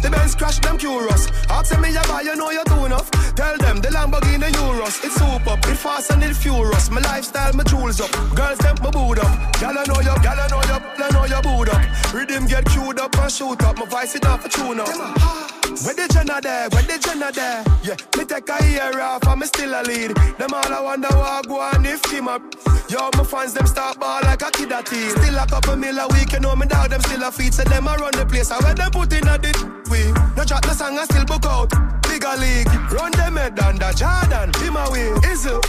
[0.00, 1.28] The Benz crash them curious.
[1.50, 3.10] Ask me you buy, you know you do enough.
[3.34, 5.04] Tell them the Lamborghini Euros.
[5.04, 6.88] It's soup up, it fast and it furious.
[6.88, 8.10] My lifestyle, my jewels up.
[8.34, 9.62] Girls them my boot up.
[9.62, 12.14] I know you, I know you, I know you boot up.
[12.14, 13.76] Rhythm get queued up and shoot up.
[13.76, 15.55] My voice it off a tune up.
[15.84, 16.68] Where the Jenna there?
[16.70, 17.60] Where the Jenna there?
[17.84, 20.16] Yeah, me take a year off and me still a lead.
[20.38, 22.40] Them all I wonder what go on if him up.
[22.88, 25.10] Yo, my fans them start ball like a kid a teen.
[25.10, 27.52] Still a couple mil a week, you know me dog them still a feed.
[27.52, 28.50] So them a run the place.
[28.50, 29.56] I when them put in a dit
[29.90, 30.00] we.
[30.36, 31.68] No chat no song I still book out.
[32.08, 34.52] Bigger league, run them head under Jordan.
[34.56, 35.66] Him away, is it?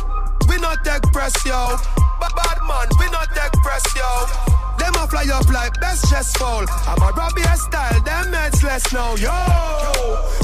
[0.48, 1.76] We not take press yo.
[2.20, 4.57] Bad man, we not take press yo.
[4.88, 6.64] Them a fly up like best chest fall.
[6.88, 9.36] I'm a Robbie style, them heads less now, yo.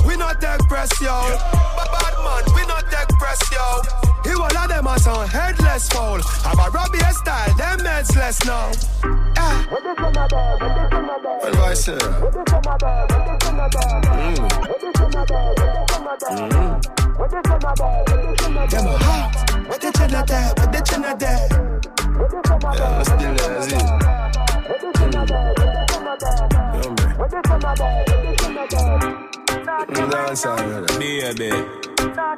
[0.06, 1.16] We not take press, yo.
[1.78, 3.82] But bad man, we not take press, yo.
[4.26, 6.20] He one of them a some headless fall.
[6.44, 8.72] I'm a Robbie style, them heads less now.
[9.38, 9.66] Ah.
[9.70, 9.82] What
[11.54, 11.98] do I say?
[18.68, 19.70] Them a hot.
[19.70, 20.54] What the Jenna there?
[20.58, 21.48] What the Jenna there?
[22.76, 24.23] Yeah, I'm still there,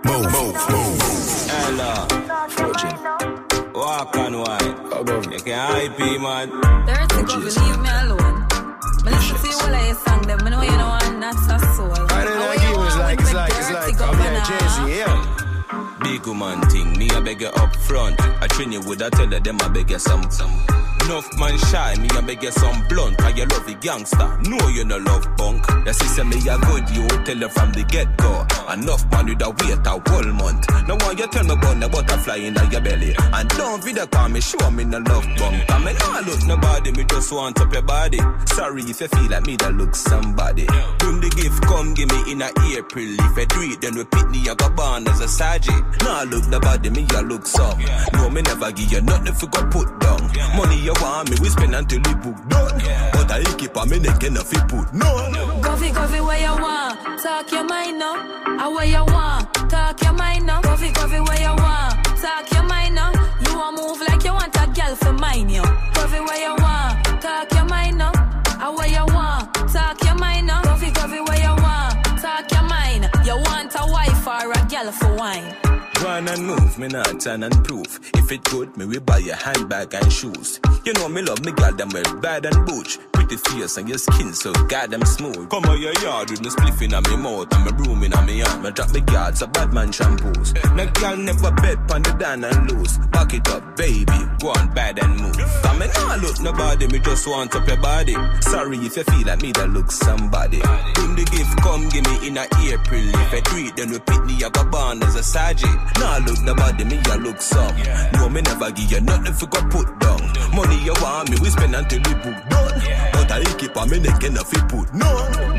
[0.05, 1.01] Move, move, move.
[1.49, 2.07] Ella.
[3.73, 4.75] Walk and wine.
[5.31, 6.49] You can hype me, man.
[6.85, 8.47] Dirty go, leave me alone.
[9.03, 9.95] Me listen to you all of your
[10.63, 11.93] you know I'm not so soul.
[12.09, 15.97] I don't you me like, it's like, it's like, I'm here, Jay-Z, yeah.
[16.01, 18.19] Big woman thing, me I beg you up front.
[18.41, 20.84] I train you with I tell you them I beg you some some.
[21.05, 23.17] Enough man shy, me I beg you some blunt.
[23.19, 25.61] Cause you love the gangster, no you no love punk.
[25.85, 28.41] Your sister me a good, you tell her from the get go.
[28.73, 30.65] Enough man with a wait a whole month.
[30.89, 33.13] Now why you tell me about the butterfly in your belly?
[33.19, 35.61] And don't video call me, show me no love bunk.
[35.69, 38.19] I mean, I look nobody, me just want up your body.
[38.57, 40.65] Sorry if you feel like me that look somebody.
[40.97, 43.13] Bring the gift, come give me in a April.
[43.29, 45.85] If you do it, then repeat me, I got born as a sergeant.
[46.01, 47.77] Now I look the body, me I look some.
[48.17, 50.33] No, me never give you nothing if you got put down.
[50.57, 52.79] Money you want me, we spend until book done.
[53.13, 54.93] But I keep on me neck enough you put
[56.25, 57.21] where you want?
[57.21, 58.15] Talk your mind now.
[58.59, 59.53] I where you want?
[59.69, 60.61] Talk your mind now.
[60.61, 61.93] Govy, govy, where you want?
[62.21, 63.11] Talk your mind now.
[63.45, 65.63] You want move like you want a girl for mine, yo.
[65.95, 67.21] Govy, where you want?
[67.21, 68.11] Talk your mind now.
[68.59, 69.53] I where you want?
[69.71, 70.61] Talk your mind now.
[70.63, 72.21] Govy, govy, where you want?
[72.21, 73.09] Talk your mind.
[73.25, 75.64] You want a wife or a girl for wine?
[76.15, 77.99] One and move, me not turn and proof.
[78.15, 80.61] If it good, me we buy a handbag and shoes.
[80.85, 82.97] You know me love me girl them well bad and butch.
[83.11, 85.49] Pretty face and your skin so goddamn smooth.
[85.49, 88.39] Come on your yard with me spliff on me mouth and me room in me
[88.39, 88.63] hand.
[88.63, 90.53] Me drop me guards a bad man shampoos.
[90.73, 92.97] No girl never bet on the down and loose.
[93.11, 94.05] Back it up, baby.
[94.39, 95.35] Go on bad and move.
[95.63, 98.15] Come me nah look nobody, me just want up your body.
[98.39, 100.61] Sorry if you feel like me that look somebody.
[100.93, 103.03] Bring the gift, come give me in a April.
[103.03, 105.75] If I it, then we pick me up a bond as a sergeant.
[106.05, 107.75] Nah look nobody, me I look some.
[108.13, 110.21] No, me never give you nothing for go put down.
[110.53, 112.77] Money you want me, we spend until we book done.
[113.13, 115.09] But I keep on me neck enough fi put no.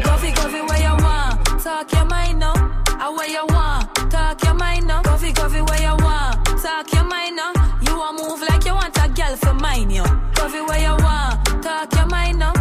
[0.06, 1.34] Coffee, coffee, where you want?
[1.60, 2.54] Talk your mind now.
[2.86, 3.92] I where you want?
[4.08, 5.02] Talk your mind now.
[5.02, 6.46] Coffee, coffee, where you want?
[6.62, 7.52] Talk your mind now.
[7.82, 10.04] You want move like you want a girl for mine, yo.
[10.36, 11.62] Coffee, where you want?
[11.64, 12.55] Talk your mind now.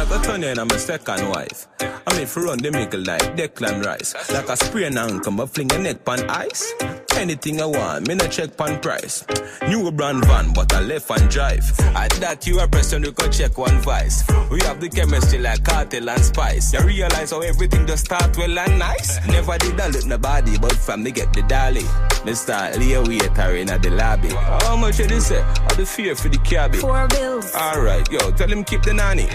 [0.00, 1.68] I go turn you in a my second wife.
[1.78, 4.14] I mean for run the mickle like Declan Rice.
[4.32, 6.72] Like a spray and ankle, I fling a neck pan ice.
[7.20, 9.26] Anything I want, me no check pan price.
[9.68, 11.70] New brand van, but I left and drive.
[11.94, 14.26] At that you a person you could check one vice.
[14.50, 16.72] We have the chemistry like cartel and spice.
[16.72, 19.20] You realize how everything just start well and nice.
[19.26, 21.84] Never did I look nobody, but from me get the dolly.
[22.24, 24.30] Me start lay waiter in at the lobby.
[24.30, 25.42] How much did they say?
[25.42, 26.78] I the fear for the cabby.
[26.78, 27.54] Four bills.
[27.54, 29.28] Alright, yo, tell him keep the nanny.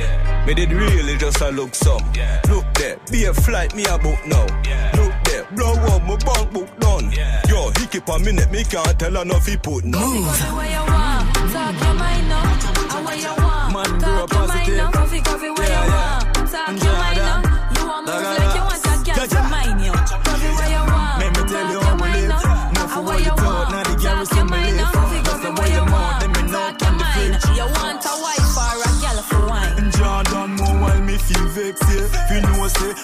[0.48, 2.02] Me did really just a look some.
[2.16, 2.42] Yeah.
[2.50, 4.46] Look there, be a flight, me a book now.
[4.98, 6.75] Look there, blow up my bank book
[7.96, 9.26] skip a minute, me can't tell her.
[9.26, 10.66] Move.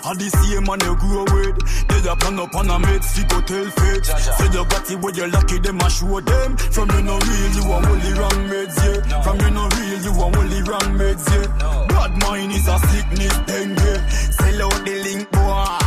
[0.04, 1.62] I the same man you grow with.
[1.88, 4.10] They a plan up on a mate, fi go tell fakes.
[4.10, 6.58] Say you got it where you lucky, them a show them.
[6.58, 9.22] From you no real, you a only wrong meds, yeah.
[9.22, 11.88] From you no real, you a only wrong meds, yeah.
[11.88, 14.10] Bad mind is a sickness, dengue.
[14.34, 15.81] Sell out the link, boy.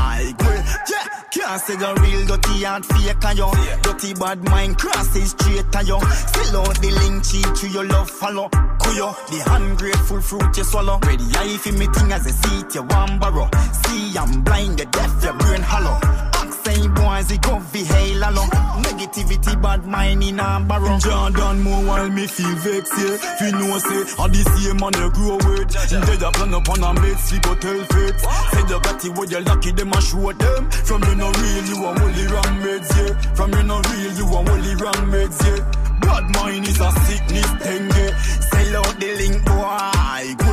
[1.36, 1.54] Yeah.
[1.54, 3.50] Can't say the real dirty and fake and you
[3.82, 8.10] Dirty bad mind crosses straight and you Still out the link cheat to your love
[8.10, 8.48] follow.
[8.48, 10.98] Kuyo, the ungrateful fruit you swallow.
[11.06, 13.48] Ready eye for me thing as a seat you want borrow.
[13.86, 16.33] See I'm blind, the deaf, your brain hollow
[16.74, 18.50] Same boys, it go fi hail along.
[18.82, 23.16] Negativity, bad mind in a barrow Jordan more while me feel vexed, yeah.
[23.38, 26.82] Fi know say, I the same man you grow with They a plan up on
[26.82, 30.00] a mates, fi go tell fakes Say you got it where you lucky, them a
[30.02, 30.70] show them.
[30.70, 33.34] From you no real, you a only wrong meds, yeah.
[33.34, 35.84] From you no real, you a only wrong meds, yeah.
[36.00, 38.14] Bad mind is a sickness, dengue
[38.50, 40.43] Sell out the link, boy Go, yeah, boy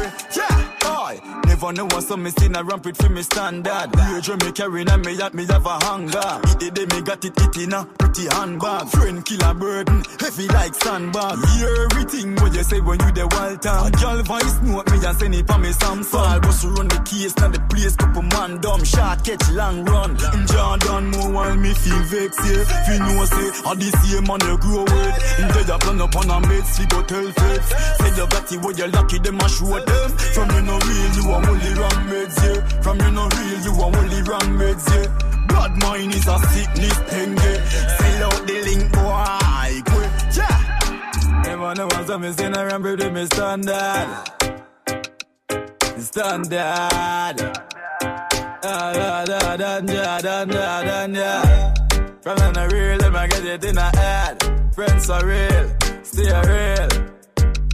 [1.61, 3.93] Never know what some me seen a ramp it for me standard.
[3.95, 6.41] Rage when me carrying and me at me have a hunger.
[6.59, 8.87] It day me got it in a pretty handbag.
[8.87, 11.37] Friend kill a burden, heavy like sandbag.
[11.53, 15.17] Hear everything what you say when you the wild A girl voice note me and
[15.19, 16.33] send it for me Samsung.
[16.33, 18.83] All bust run the case, now the place couple man dumb.
[18.83, 20.17] Shot catch long run.
[20.33, 22.65] In Jordan more while me feel vexed, yeah.
[22.89, 26.15] Fi know say, I the same man you grow with In dead a plan up
[26.17, 27.29] on a mates, fi go tell
[28.01, 30.09] Say you got it where you lucky, them a show them.
[30.33, 33.73] From you no real, you a only wrong meds, yeah From you no real, you
[33.73, 35.07] a only wrong meds, yeah
[35.47, 37.53] Bad mind is a sickness, dengue
[37.97, 42.83] Sell out the link, boy, quick, yeah Never know what's up, me seen a ramp
[42.83, 44.09] with me standard
[45.97, 47.61] Standard
[48.63, 51.73] Ah, da, da, da, da, da, da, da, da.
[52.21, 54.75] From in the real, them I get it in the head.
[54.75, 56.89] Friends are real, stay real.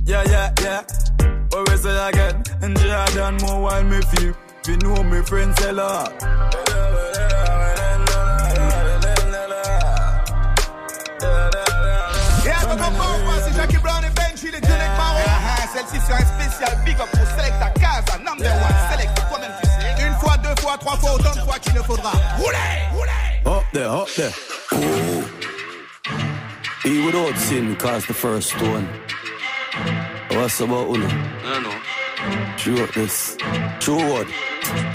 [0.06, 1.07] Yeah, yeah, yeah.
[1.52, 2.44] What we say again?
[2.62, 4.34] And Jordan more while me feel.
[4.68, 6.12] You know me friends a lot.
[12.46, 15.24] Et à ton moment, c'est Jackie Brown et Benji, les deux necks marrons.
[15.74, 20.08] Celle-ci c'est un spécial big up pour Selecta Kza, number one, select toi-même tu sais.
[20.08, 22.12] Une fois, deux fois, trois fois, autant de fois qu'il ne faudra.
[22.38, 22.58] Roulez,
[22.94, 23.42] roulez.
[23.46, 24.34] Up there, up there.
[24.74, 25.24] Ooh.
[26.84, 28.88] He without sin cast the first stone.
[30.38, 31.08] What's about Uno?
[31.08, 32.58] I know.
[32.58, 33.36] True up this.
[33.80, 34.28] True what?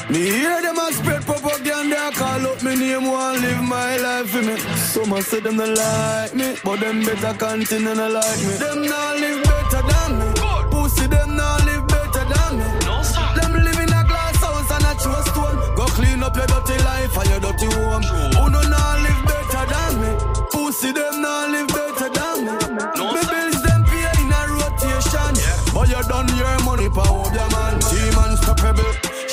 [0.09, 4.41] Me hear them a spread propaganda, call up me name, want live my life for
[4.41, 4.57] me.
[4.77, 8.55] Some a say them not like me, but them better continue not like me.
[8.55, 10.27] Them not live better than me.
[10.71, 12.65] Pussy them not live better than me.
[12.87, 13.27] No sir.
[13.41, 15.57] Them live in a glass house and a true stone.
[15.75, 17.92] Go clean up your dirty life and your dirty home.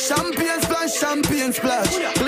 [0.10, 2.19] Champagne splash, champagne splash.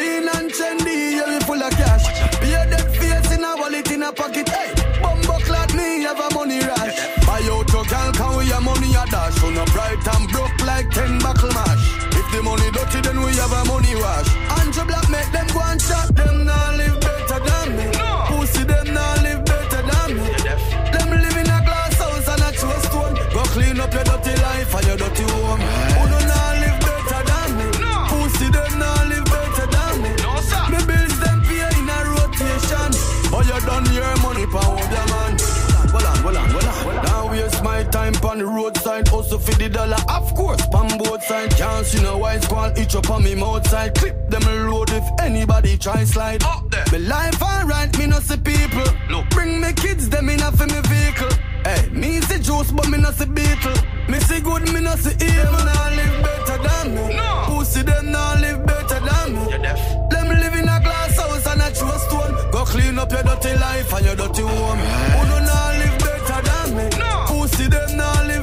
[39.32, 39.98] Also for the dollar.
[40.10, 41.52] Of course, pan both side.
[41.52, 43.96] Can't see no white squall itch up on me mouth side.
[43.96, 46.44] Clip them load if anybody try slide.
[46.44, 46.86] Up there.
[46.92, 48.84] Me life alright, me no see people.
[49.10, 49.30] Look.
[49.30, 51.30] Bring me kids, them in a for me vehicle.
[51.64, 53.76] Hey, me see juice, but me no see beetle.
[54.10, 55.52] Me see good, me no see evil.
[55.52, 57.16] Them nah live better than me.
[57.16, 57.44] No.
[57.48, 59.50] Pussy them nah live better than me.
[59.50, 60.10] You're deaf.
[60.10, 62.52] Them live in a glass house and a true stone.
[62.52, 64.80] Go clean up your dirty life and your dirty home.
[64.80, 66.86] Who do not live better than me?
[67.00, 67.26] No.
[67.28, 68.41] Pussy them nah live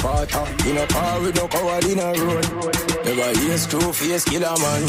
[0.00, 0.44] father.
[0.68, 2.46] In a car with no coward in a road.
[3.04, 4.82] Never hear true face killer man.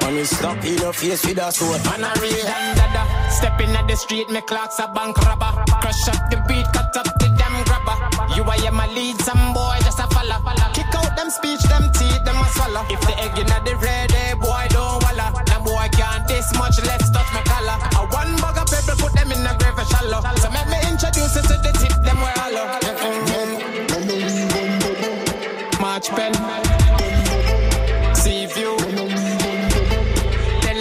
[0.00, 1.84] Man, me stop in your face with a sword.
[1.84, 2.44] Man a real
[2.78, 3.02] dada.
[3.30, 5.52] Stepping at the street, me clocks a bank robber.
[5.82, 7.96] Crush up the beat, cut up the damn grabber.
[8.36, 10.38] You are my lead, some boy just a follow.
[10.72, 12.84] Kick out them speech, them teeth, them a swallow.
[12.90, 15.32] If the egg in the red, eh, boy don't walla.
[15.48, 17.42] Now boy can't this much, let's touch my
[26.38, 26.50] a
[28.54, 28.76] real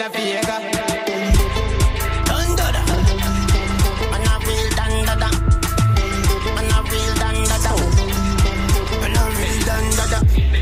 [0.03, 0.41] a real.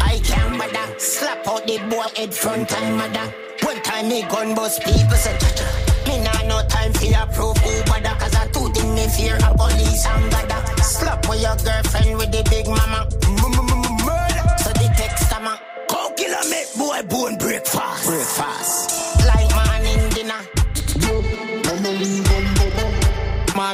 [0.01, 0.55] I can't.
[1.01, 3.33] Slap out the boy head front and mother.
[3.63, 5.65] One time me gun bust people say cha cha.
[6.07, 8.15] Me nah no time for your proof who bother.
[8.19, 10.83] Cause I two thing me fear a police and bother.
[10.83, 13.07] Slap with your girlfriend with the big mama.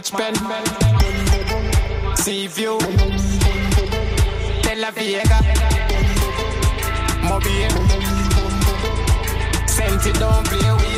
[0.02, 0.34] March pen,
[2.16, 2.80] sea view,
[4.64, 5.40] De La Vega,
[7.22, 7.70] Mobile,
[9.68, 10.92] sent it down, play with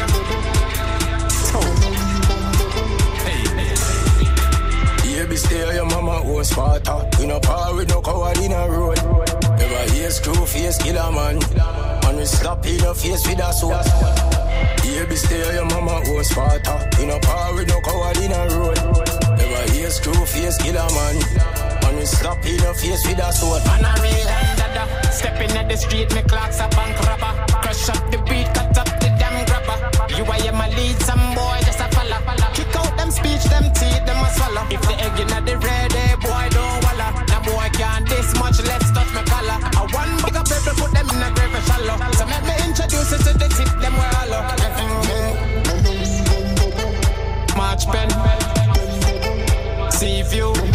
[5.02, 7.10] Baby, stay your mama was father.
[7.20, 8.98] We no par with no coward in a road.
[9.58, 11.40] Never hear screw face killer man.
[12.04, 14.43] Man, we slap in your face with a sword.
[15.04, 16.90] Baby, stay your mama was father.
[16.98, 18.80] We no par with no coward in a road.
[19.36, 21.16] Never hear screw face killer man.
[21.84, 23.66] Man, we slap in your face with a sword.
[23.66, 25.12] Man, a real dada.
[25.12, 27.34] Stepping at the street, me clocks a bank robber.
[27.62, 29.78] Crush up the beat, cut up the damn grabber.
[30.16, 32.24] You are my lead, some boy just a follow.
[32.56, 34.64] Kick out them speech, them teeth, them a swallow.
[34.72, 37.12] If the egg in the red, eh, boy don't walla.
[37.28, 39.60] Now boy can't this much, let's touch my collar.
[39.60, 39.84] I
[40.24, 41.98] bag of people put them in a grave shallow.
[42.16, 43.43] So make me introduce you to
[50.04, 50.73] sea view,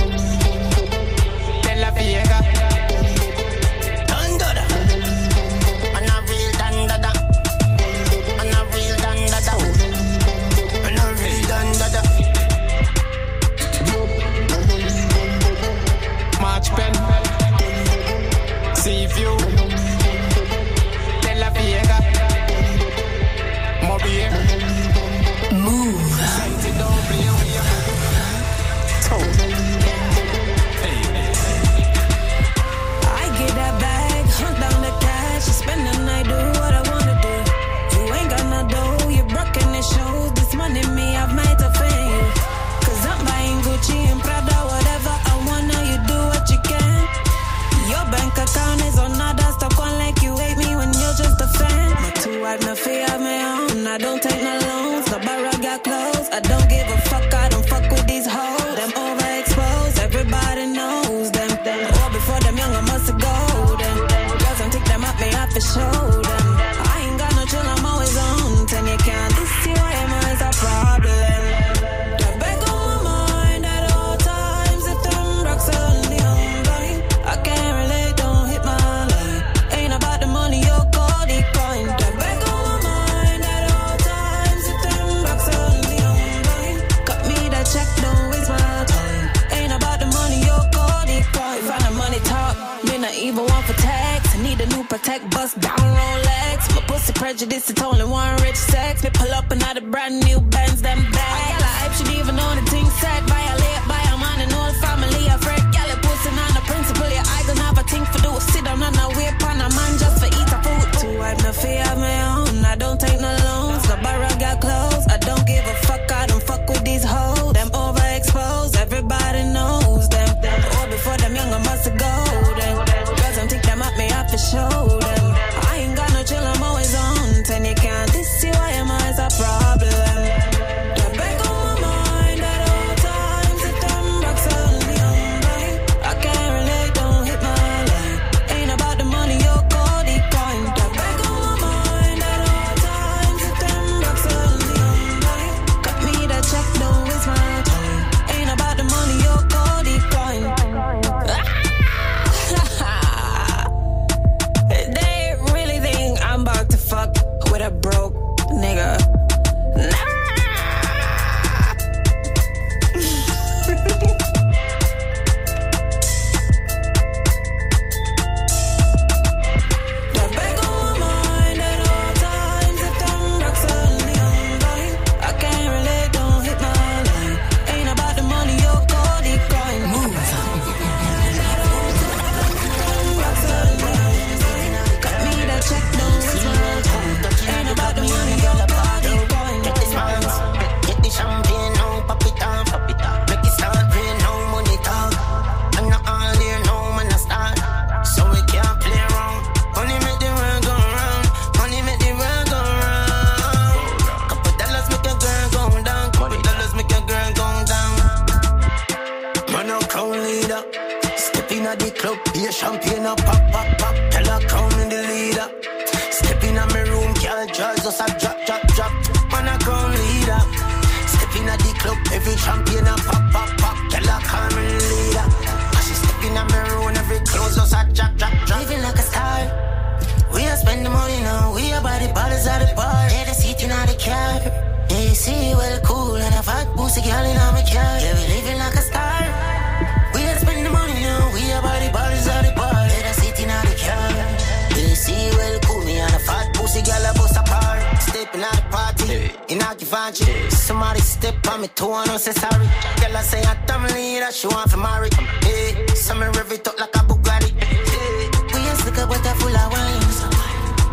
[251.32, 252.66] tip on me, two and say sorry.
[253.00, 255.10] Girl, I say I'm family, that she want to marry.
[255.44, 257.50] Hey, some rev it up like a Bugatti.
[257.60, 260.08] Hey, we ain't look at what I full of wine.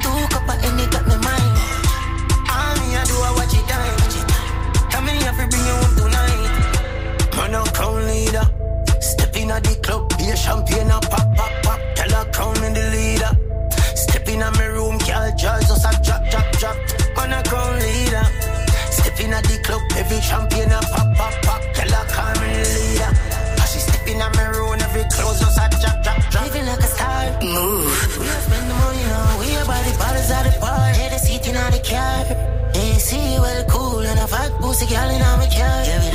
[0.02, 1.56] Two cup of any got me mind.
[2.52, 3.96] All me I do, I watch it die.
[4.92, 6.52] Tell me if you bring you up tonight.
[7.36, 8.46] Man, I'm crown leader.
[9.00, 11.25] Step in at the club, be a champion, I pop
[20.16, 21.62] the champagne and pop, pop, pop.
[21.76, 23.12] Girl, I can't leader.
[23.60, 26.44] Cause she step in my room, every clothes just a drop, drop, drop.
[26.46, 27.26] Living like a star.
[27.44, 27.92] Move.
[28.20, 30.88] We have spend the money now, we are the bottles at the bar.
[31.00, 32.24] Head the seat in the car.
[32.76, 35.80] AC well cool and I fuck pussy girl in my car.
[35.84, 36.15] Yeah,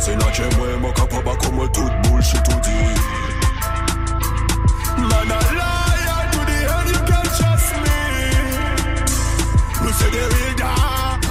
[0.00, 2.80] Parce inače mojemu kapa bako moj tut bullshit u di?
[4.96, 7.98] Man a liar to the end you can trust me.
[9.82, 10.70] Nou se de vida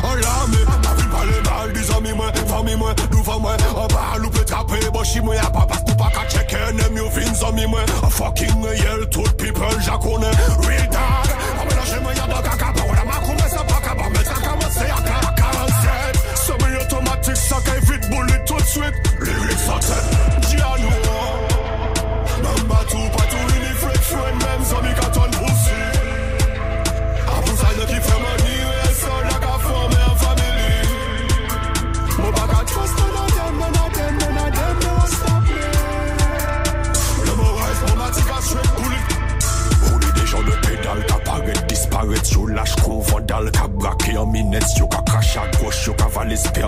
[0.03, 0.61] Ola me.
[0.89, 4.91] Afi pale mal di zami mwen Fami mwen, nou fa mwen An pa loupe trape
[4.93, 8.09] boshi mwen A pa pas nou pa ka cheke Nem yo vin zami mwen A
[8.09, 10.30] fucking yell tout people jakone
[10.67, 10.68] Re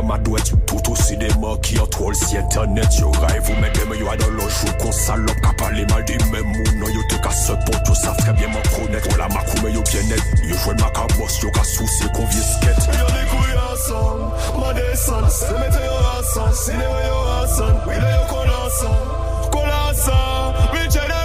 [0.04, 1.28] ma douette Tout aussi des
[1.62, 1.84] qui ont
[2.38, 3.50] internet Yo rêve.
[3.50, 6.88] Ou mettre des yo dans le jour Qu'on salope qu'a parlé mal des mêmes Non
[6.88, 10.04] yo te casse pot yo ça très bien m'en connaître On la macou yo bien
[10.10, 10.22] net.
[10.44, 12.88] Yo joué ma cabos yo ka souci qu'on vient skate.
[12.88, 13.22] Yo yo
[20.96, 21.21] yo yo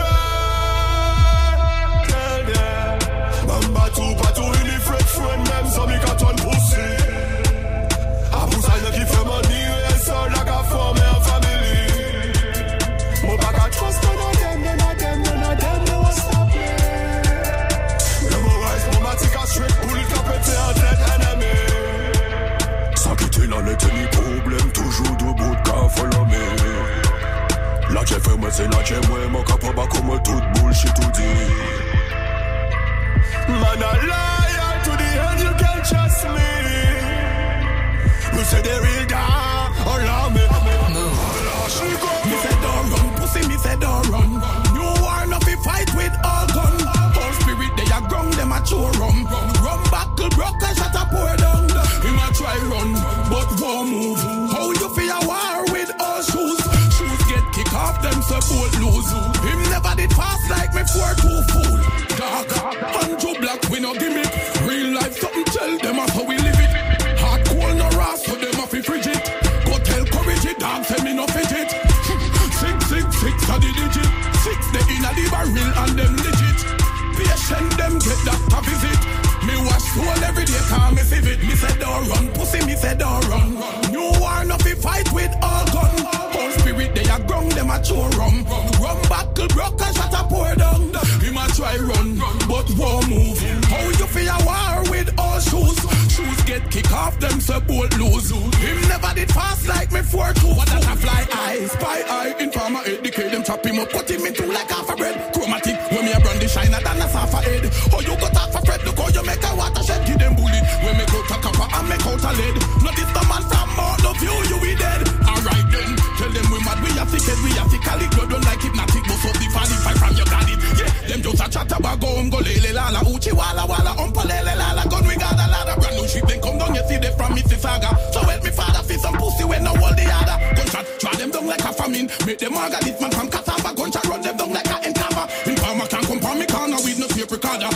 [131.97, 132.07] in.
[132.27, 133.75] Make them all got it, man, from Catapa.
[133.77, 135.25] Gunshot run them down like a entapa.
[135.49, 137.71] In Palma can't come from me corner with no tape recorder.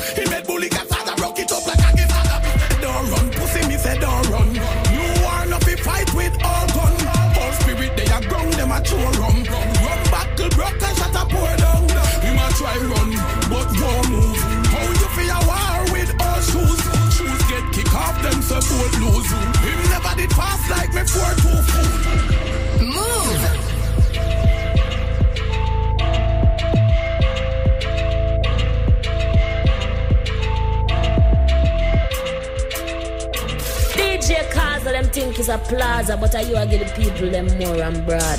[35.50, 38.38] a plaza, but I you a give people them more and broad.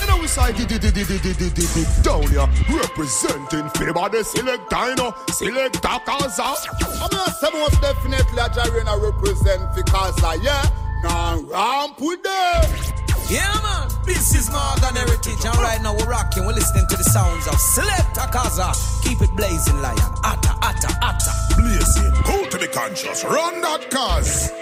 [0.00, 3.68] You know, we say di di di di di di di di down here representing
[3.70, 6.52] favor the select dino, Selecta Kza.
[7.00, 10.62] I'm not say most definitely a Jarena represent Kza, yeah.
[11.02, 12.94] Now ramp with them.
[13.30, 13.88] Yeah, man.
[14.04, 16.44] This is Morgan Heritage, and right now we're rocking.
[16.44, 19.02] We're listening to the sounds of Selecta Kza.
[19.02, 19.98] Keep it blazing, lion.
[20.22, 21.43] Atta, atta, atta.
[21.56, 22.10] Blazing.
[22.24, 23.24] Go to the conscious.
[23.24, 24.52] Run that cause.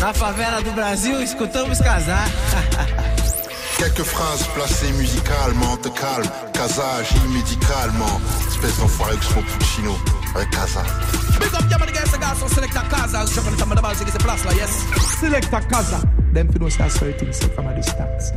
[0.00, 2.28] Na favela do Brasil, escutamos casar.
[3.76, 6.28] Quelques phrases placées musicalement, te calme.
[6.52, 8.20] Casa agit médicalement.
[8.48, 9.96] Espèce d'enfoiré que son Puccino.
[10.34, 10.82] Avec Casa.
[11.40, 13.24] Big up, yeah, man, the guys, the guys, so Selecta Kaza.
[13.32, 14.84] Jumping into the balls, it's a plus, like, yes.
[15.20, 16.00] Selecta Kaza.
[16.32, 18.32] Them fi don't start certain so from a distance.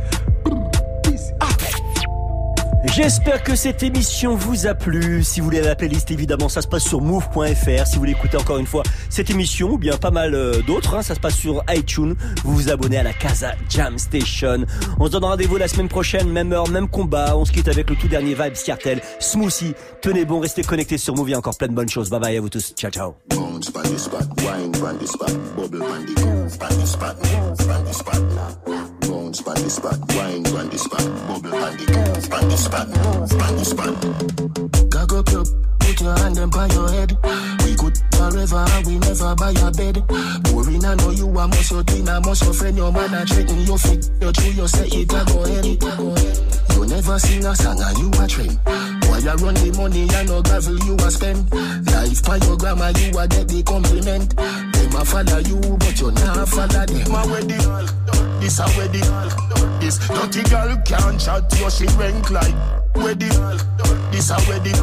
[2.84, 5.22] J'espère que cette émission vous a plu.
[5.22, 7.86] Si vous voulez la playlist, évidemment, ça se passe sur move.fr.
[7.86, 10.96] Si vous voulez écouter encore une fois cette émission, ou bien pas mal euh, d'autres,
[10.96, 12.14] hein, ça se passe sur iTunes.
[12.44, 14.66] Vous vous abonnez à la Casa Jam Station.
[14.98, 17.36] On se donne rendez-vous la semaine prochaine, même heure, même combat.
[17.36, 19.74] On se quitte avec le tout dernier Vibe Cartel, Smoothie.
[20.00, 21.28] Tenez bon, restez connectés sur Move.
[21.28, 22.10] Il y a encore plein de bonnes choses.
[22.10, 22.74] Bye bye à vous tous.
[22.76, 23.14] Ciao, ciao.
[29.08, 32.88] Bounce pan spot, wine pan spot, bubble pan the girls pan spot,
[33.38, 34.90] pan spot.
[34.90, 35.44] Gag up your,
[35.80, 37.16] put your hand them by your head.
[37.64, 40.06] We could forever and we never buy a bed.
[40.44, 43.60] Boring, I know you are muscle, your thing, I must friend, your man, I treating
[43.60, 45.64] your feet, your true, you say it, I go ahead.
[46.74, 49.01] You never sing a song and you a train.
[49.12, 51.44] Why you run the money and no gravel you a spend?
[51.52, 54.32] Life by your grandma you a get the compliment.
[54.32, 57.12] Them a follow you but you not follow them.
[57.12, 57.60] My wedding,
[58.40, 59.04] this a wedding.
[59.84, 62.56] This dirty girl can't chat you she rank like
[62.96, 63.36] wedding.
[64.08, 64.80] This a wedding.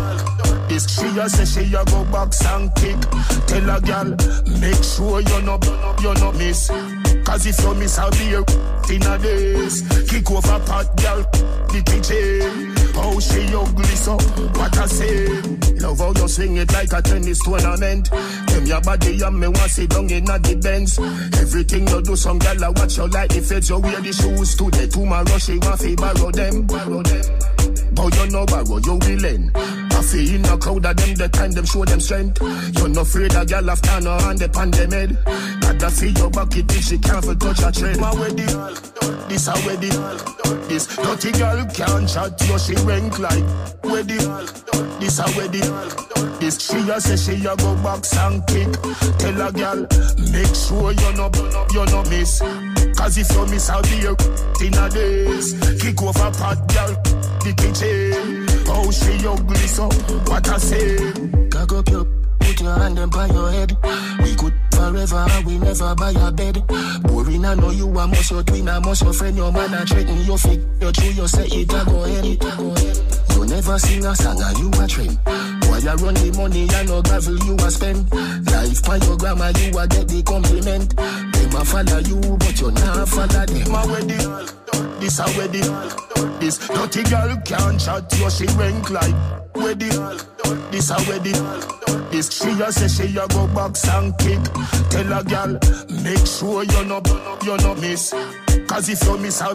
[0.70, 3.02] This she a say she a go box and kick.
[3.50, 4.14] Tell a girl
[4.62, 5.58] make sure you no
[6.06, 6.70] you no miss.
[7.26, 8.46] Cause if you miss a beer
[8.94, 11.26] in a days, kick over pot girl
[11.74, 12.76] the kitchen.
[12.94, 14.18] How she ugly so,
[14.58, 15.42] what I say.
[15.80, 18.12] Love how you swing it like a tennis tournament.
[18.12, 21.00] Them your body and me want sit down in the Benz.
[21.40, 23.70] Everything you do, some girl I watch you like the feds.
[23.70, 26.68] You wear the shoes today, tomorrow she want to borrow them.
[26.68, 27.69] Borrow them.
[28.00, 29.52] But you know borrow, you willing.
[29.54, 32.40] I feel in a crowd of them, the time them show them strength.
[32.80, 35.18] You're not afraid a girl after no hand upon them head.
[35.60, 38.00] Gotta feel your bucket if she can't for touch a trend.
[38.00, 38.56] My wedding,
[39.28, 40.00] this a wedding.
[40.72, 43.44] This dirty girl can't chat you, she rank like
[43.84, 44.24] wedding.
[45.04, 45.68] This a wedding.
[46.40, 48.72] This she a say she a go box and kick.
[49.20, 49.84] Tell a girl,
[50.32, 51.28] make sure you no,
[51.76, 52.40] you no miss.
[52.96, 54.16] Cause if you miss out here
[54.62, 56.94] in a days, kick over pot girl,
[57.44, 58.46] the kitchen.
[58.68, 59.86] Oh, she ugly, so
[60.30, 60.98] what I say?
[61.50, 62.06] Cock up your,
[62.40, 63.78] put your hand on your head.
[64.24, 66.64] We could forever, we never buy a bed.
[67.04, 69.36] Boring, I know you a muscle twin, a muscle friend.
[69.36, 70.62] Your man a threaten your feet.
[70.82, 72.26] You true, you say it a go ahead.
[72.26, 73.19] It a go ahead.
[73.50, 75.18] Never sing a song and you a trend.
[75.66, 78.06] Why you run the money and no gravel you a spend?
[78.46, 80.96] Life by your grandma you a get the compliment.
[80.96, 83.72] Them a follow you but you not follow them.
[83.72, 84.30] My wedding,
[85.02, 86.00] this a wedding.
[86.40, 89.16] This dirty girl can't chat you she rank like
[89.56, 89.98] wedding.
[90.70, 91.42] This a wedding.
[92.12, 94.40] This she a say she a go box and kick.
[94.94, 95.58] Tell a girl
[96.06, 97.02] make sure you no
[97.42, 98.14] you no miss.
[98.68, 99.50] Cause if you miss a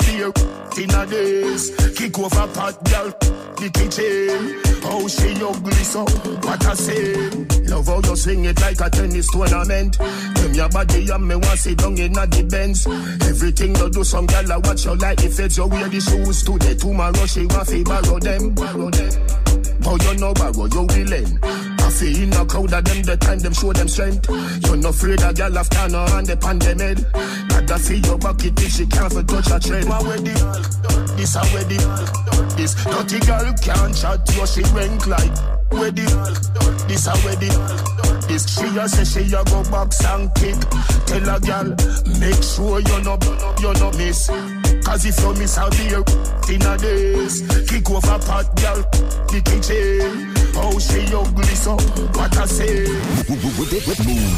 [0.77, 3.11] in a days, kick over pot girl,
[3.57, 4.61] the kitchen.
[4.87, 7.15] Oh, she ugly so, what I say.
[7.65, 9.99] Love how you swing it like a tennis tournament.
[9.99, 12.87] Them your body and me want sit down in a the Benz.
[12.87, 16.43] Everything you do, some girl I watch you like if it's your wear the shoes
[16.43, 16.75] today.
[16.75, 19.13] Tomorrow she want to borrow them, borrow them.
[19.83, 21.74] How you know borrow, you willing.
[21.85, 24.25] I feel in a crowd of them, the time them show them strength.
[24.65, 27.05] You're not afraid a girl after no hand upon them head.
[27.49, 29.89] Gotta feel your bucket if she can't touch a trend.
[29.89, 30.41] My wedding,
[31.21, 31.85] this a wedding.
[32.57, 35.37] This dirty girl can't chat you, she rank like
[35.77, 36.09] wedding.
[36.89, 37.53] This a wedding.
[38.33, 40.57] This she a say she a go box and kick.
[41.05, 41.69] Tell a girl,
[42.17, 43.21] make sure you no
[43.61, 44.33] you no miss.
[44.89, 46.01] Cause if you miss a beer
[46.49, 48.81] in a days, kick off over pot girl,
[49.29, 50.34] the kitchen.
[50.57, 51.73] Oh, she ugly so,
[52.17, 52.87] what I say.
[54.07, 54.35] Move.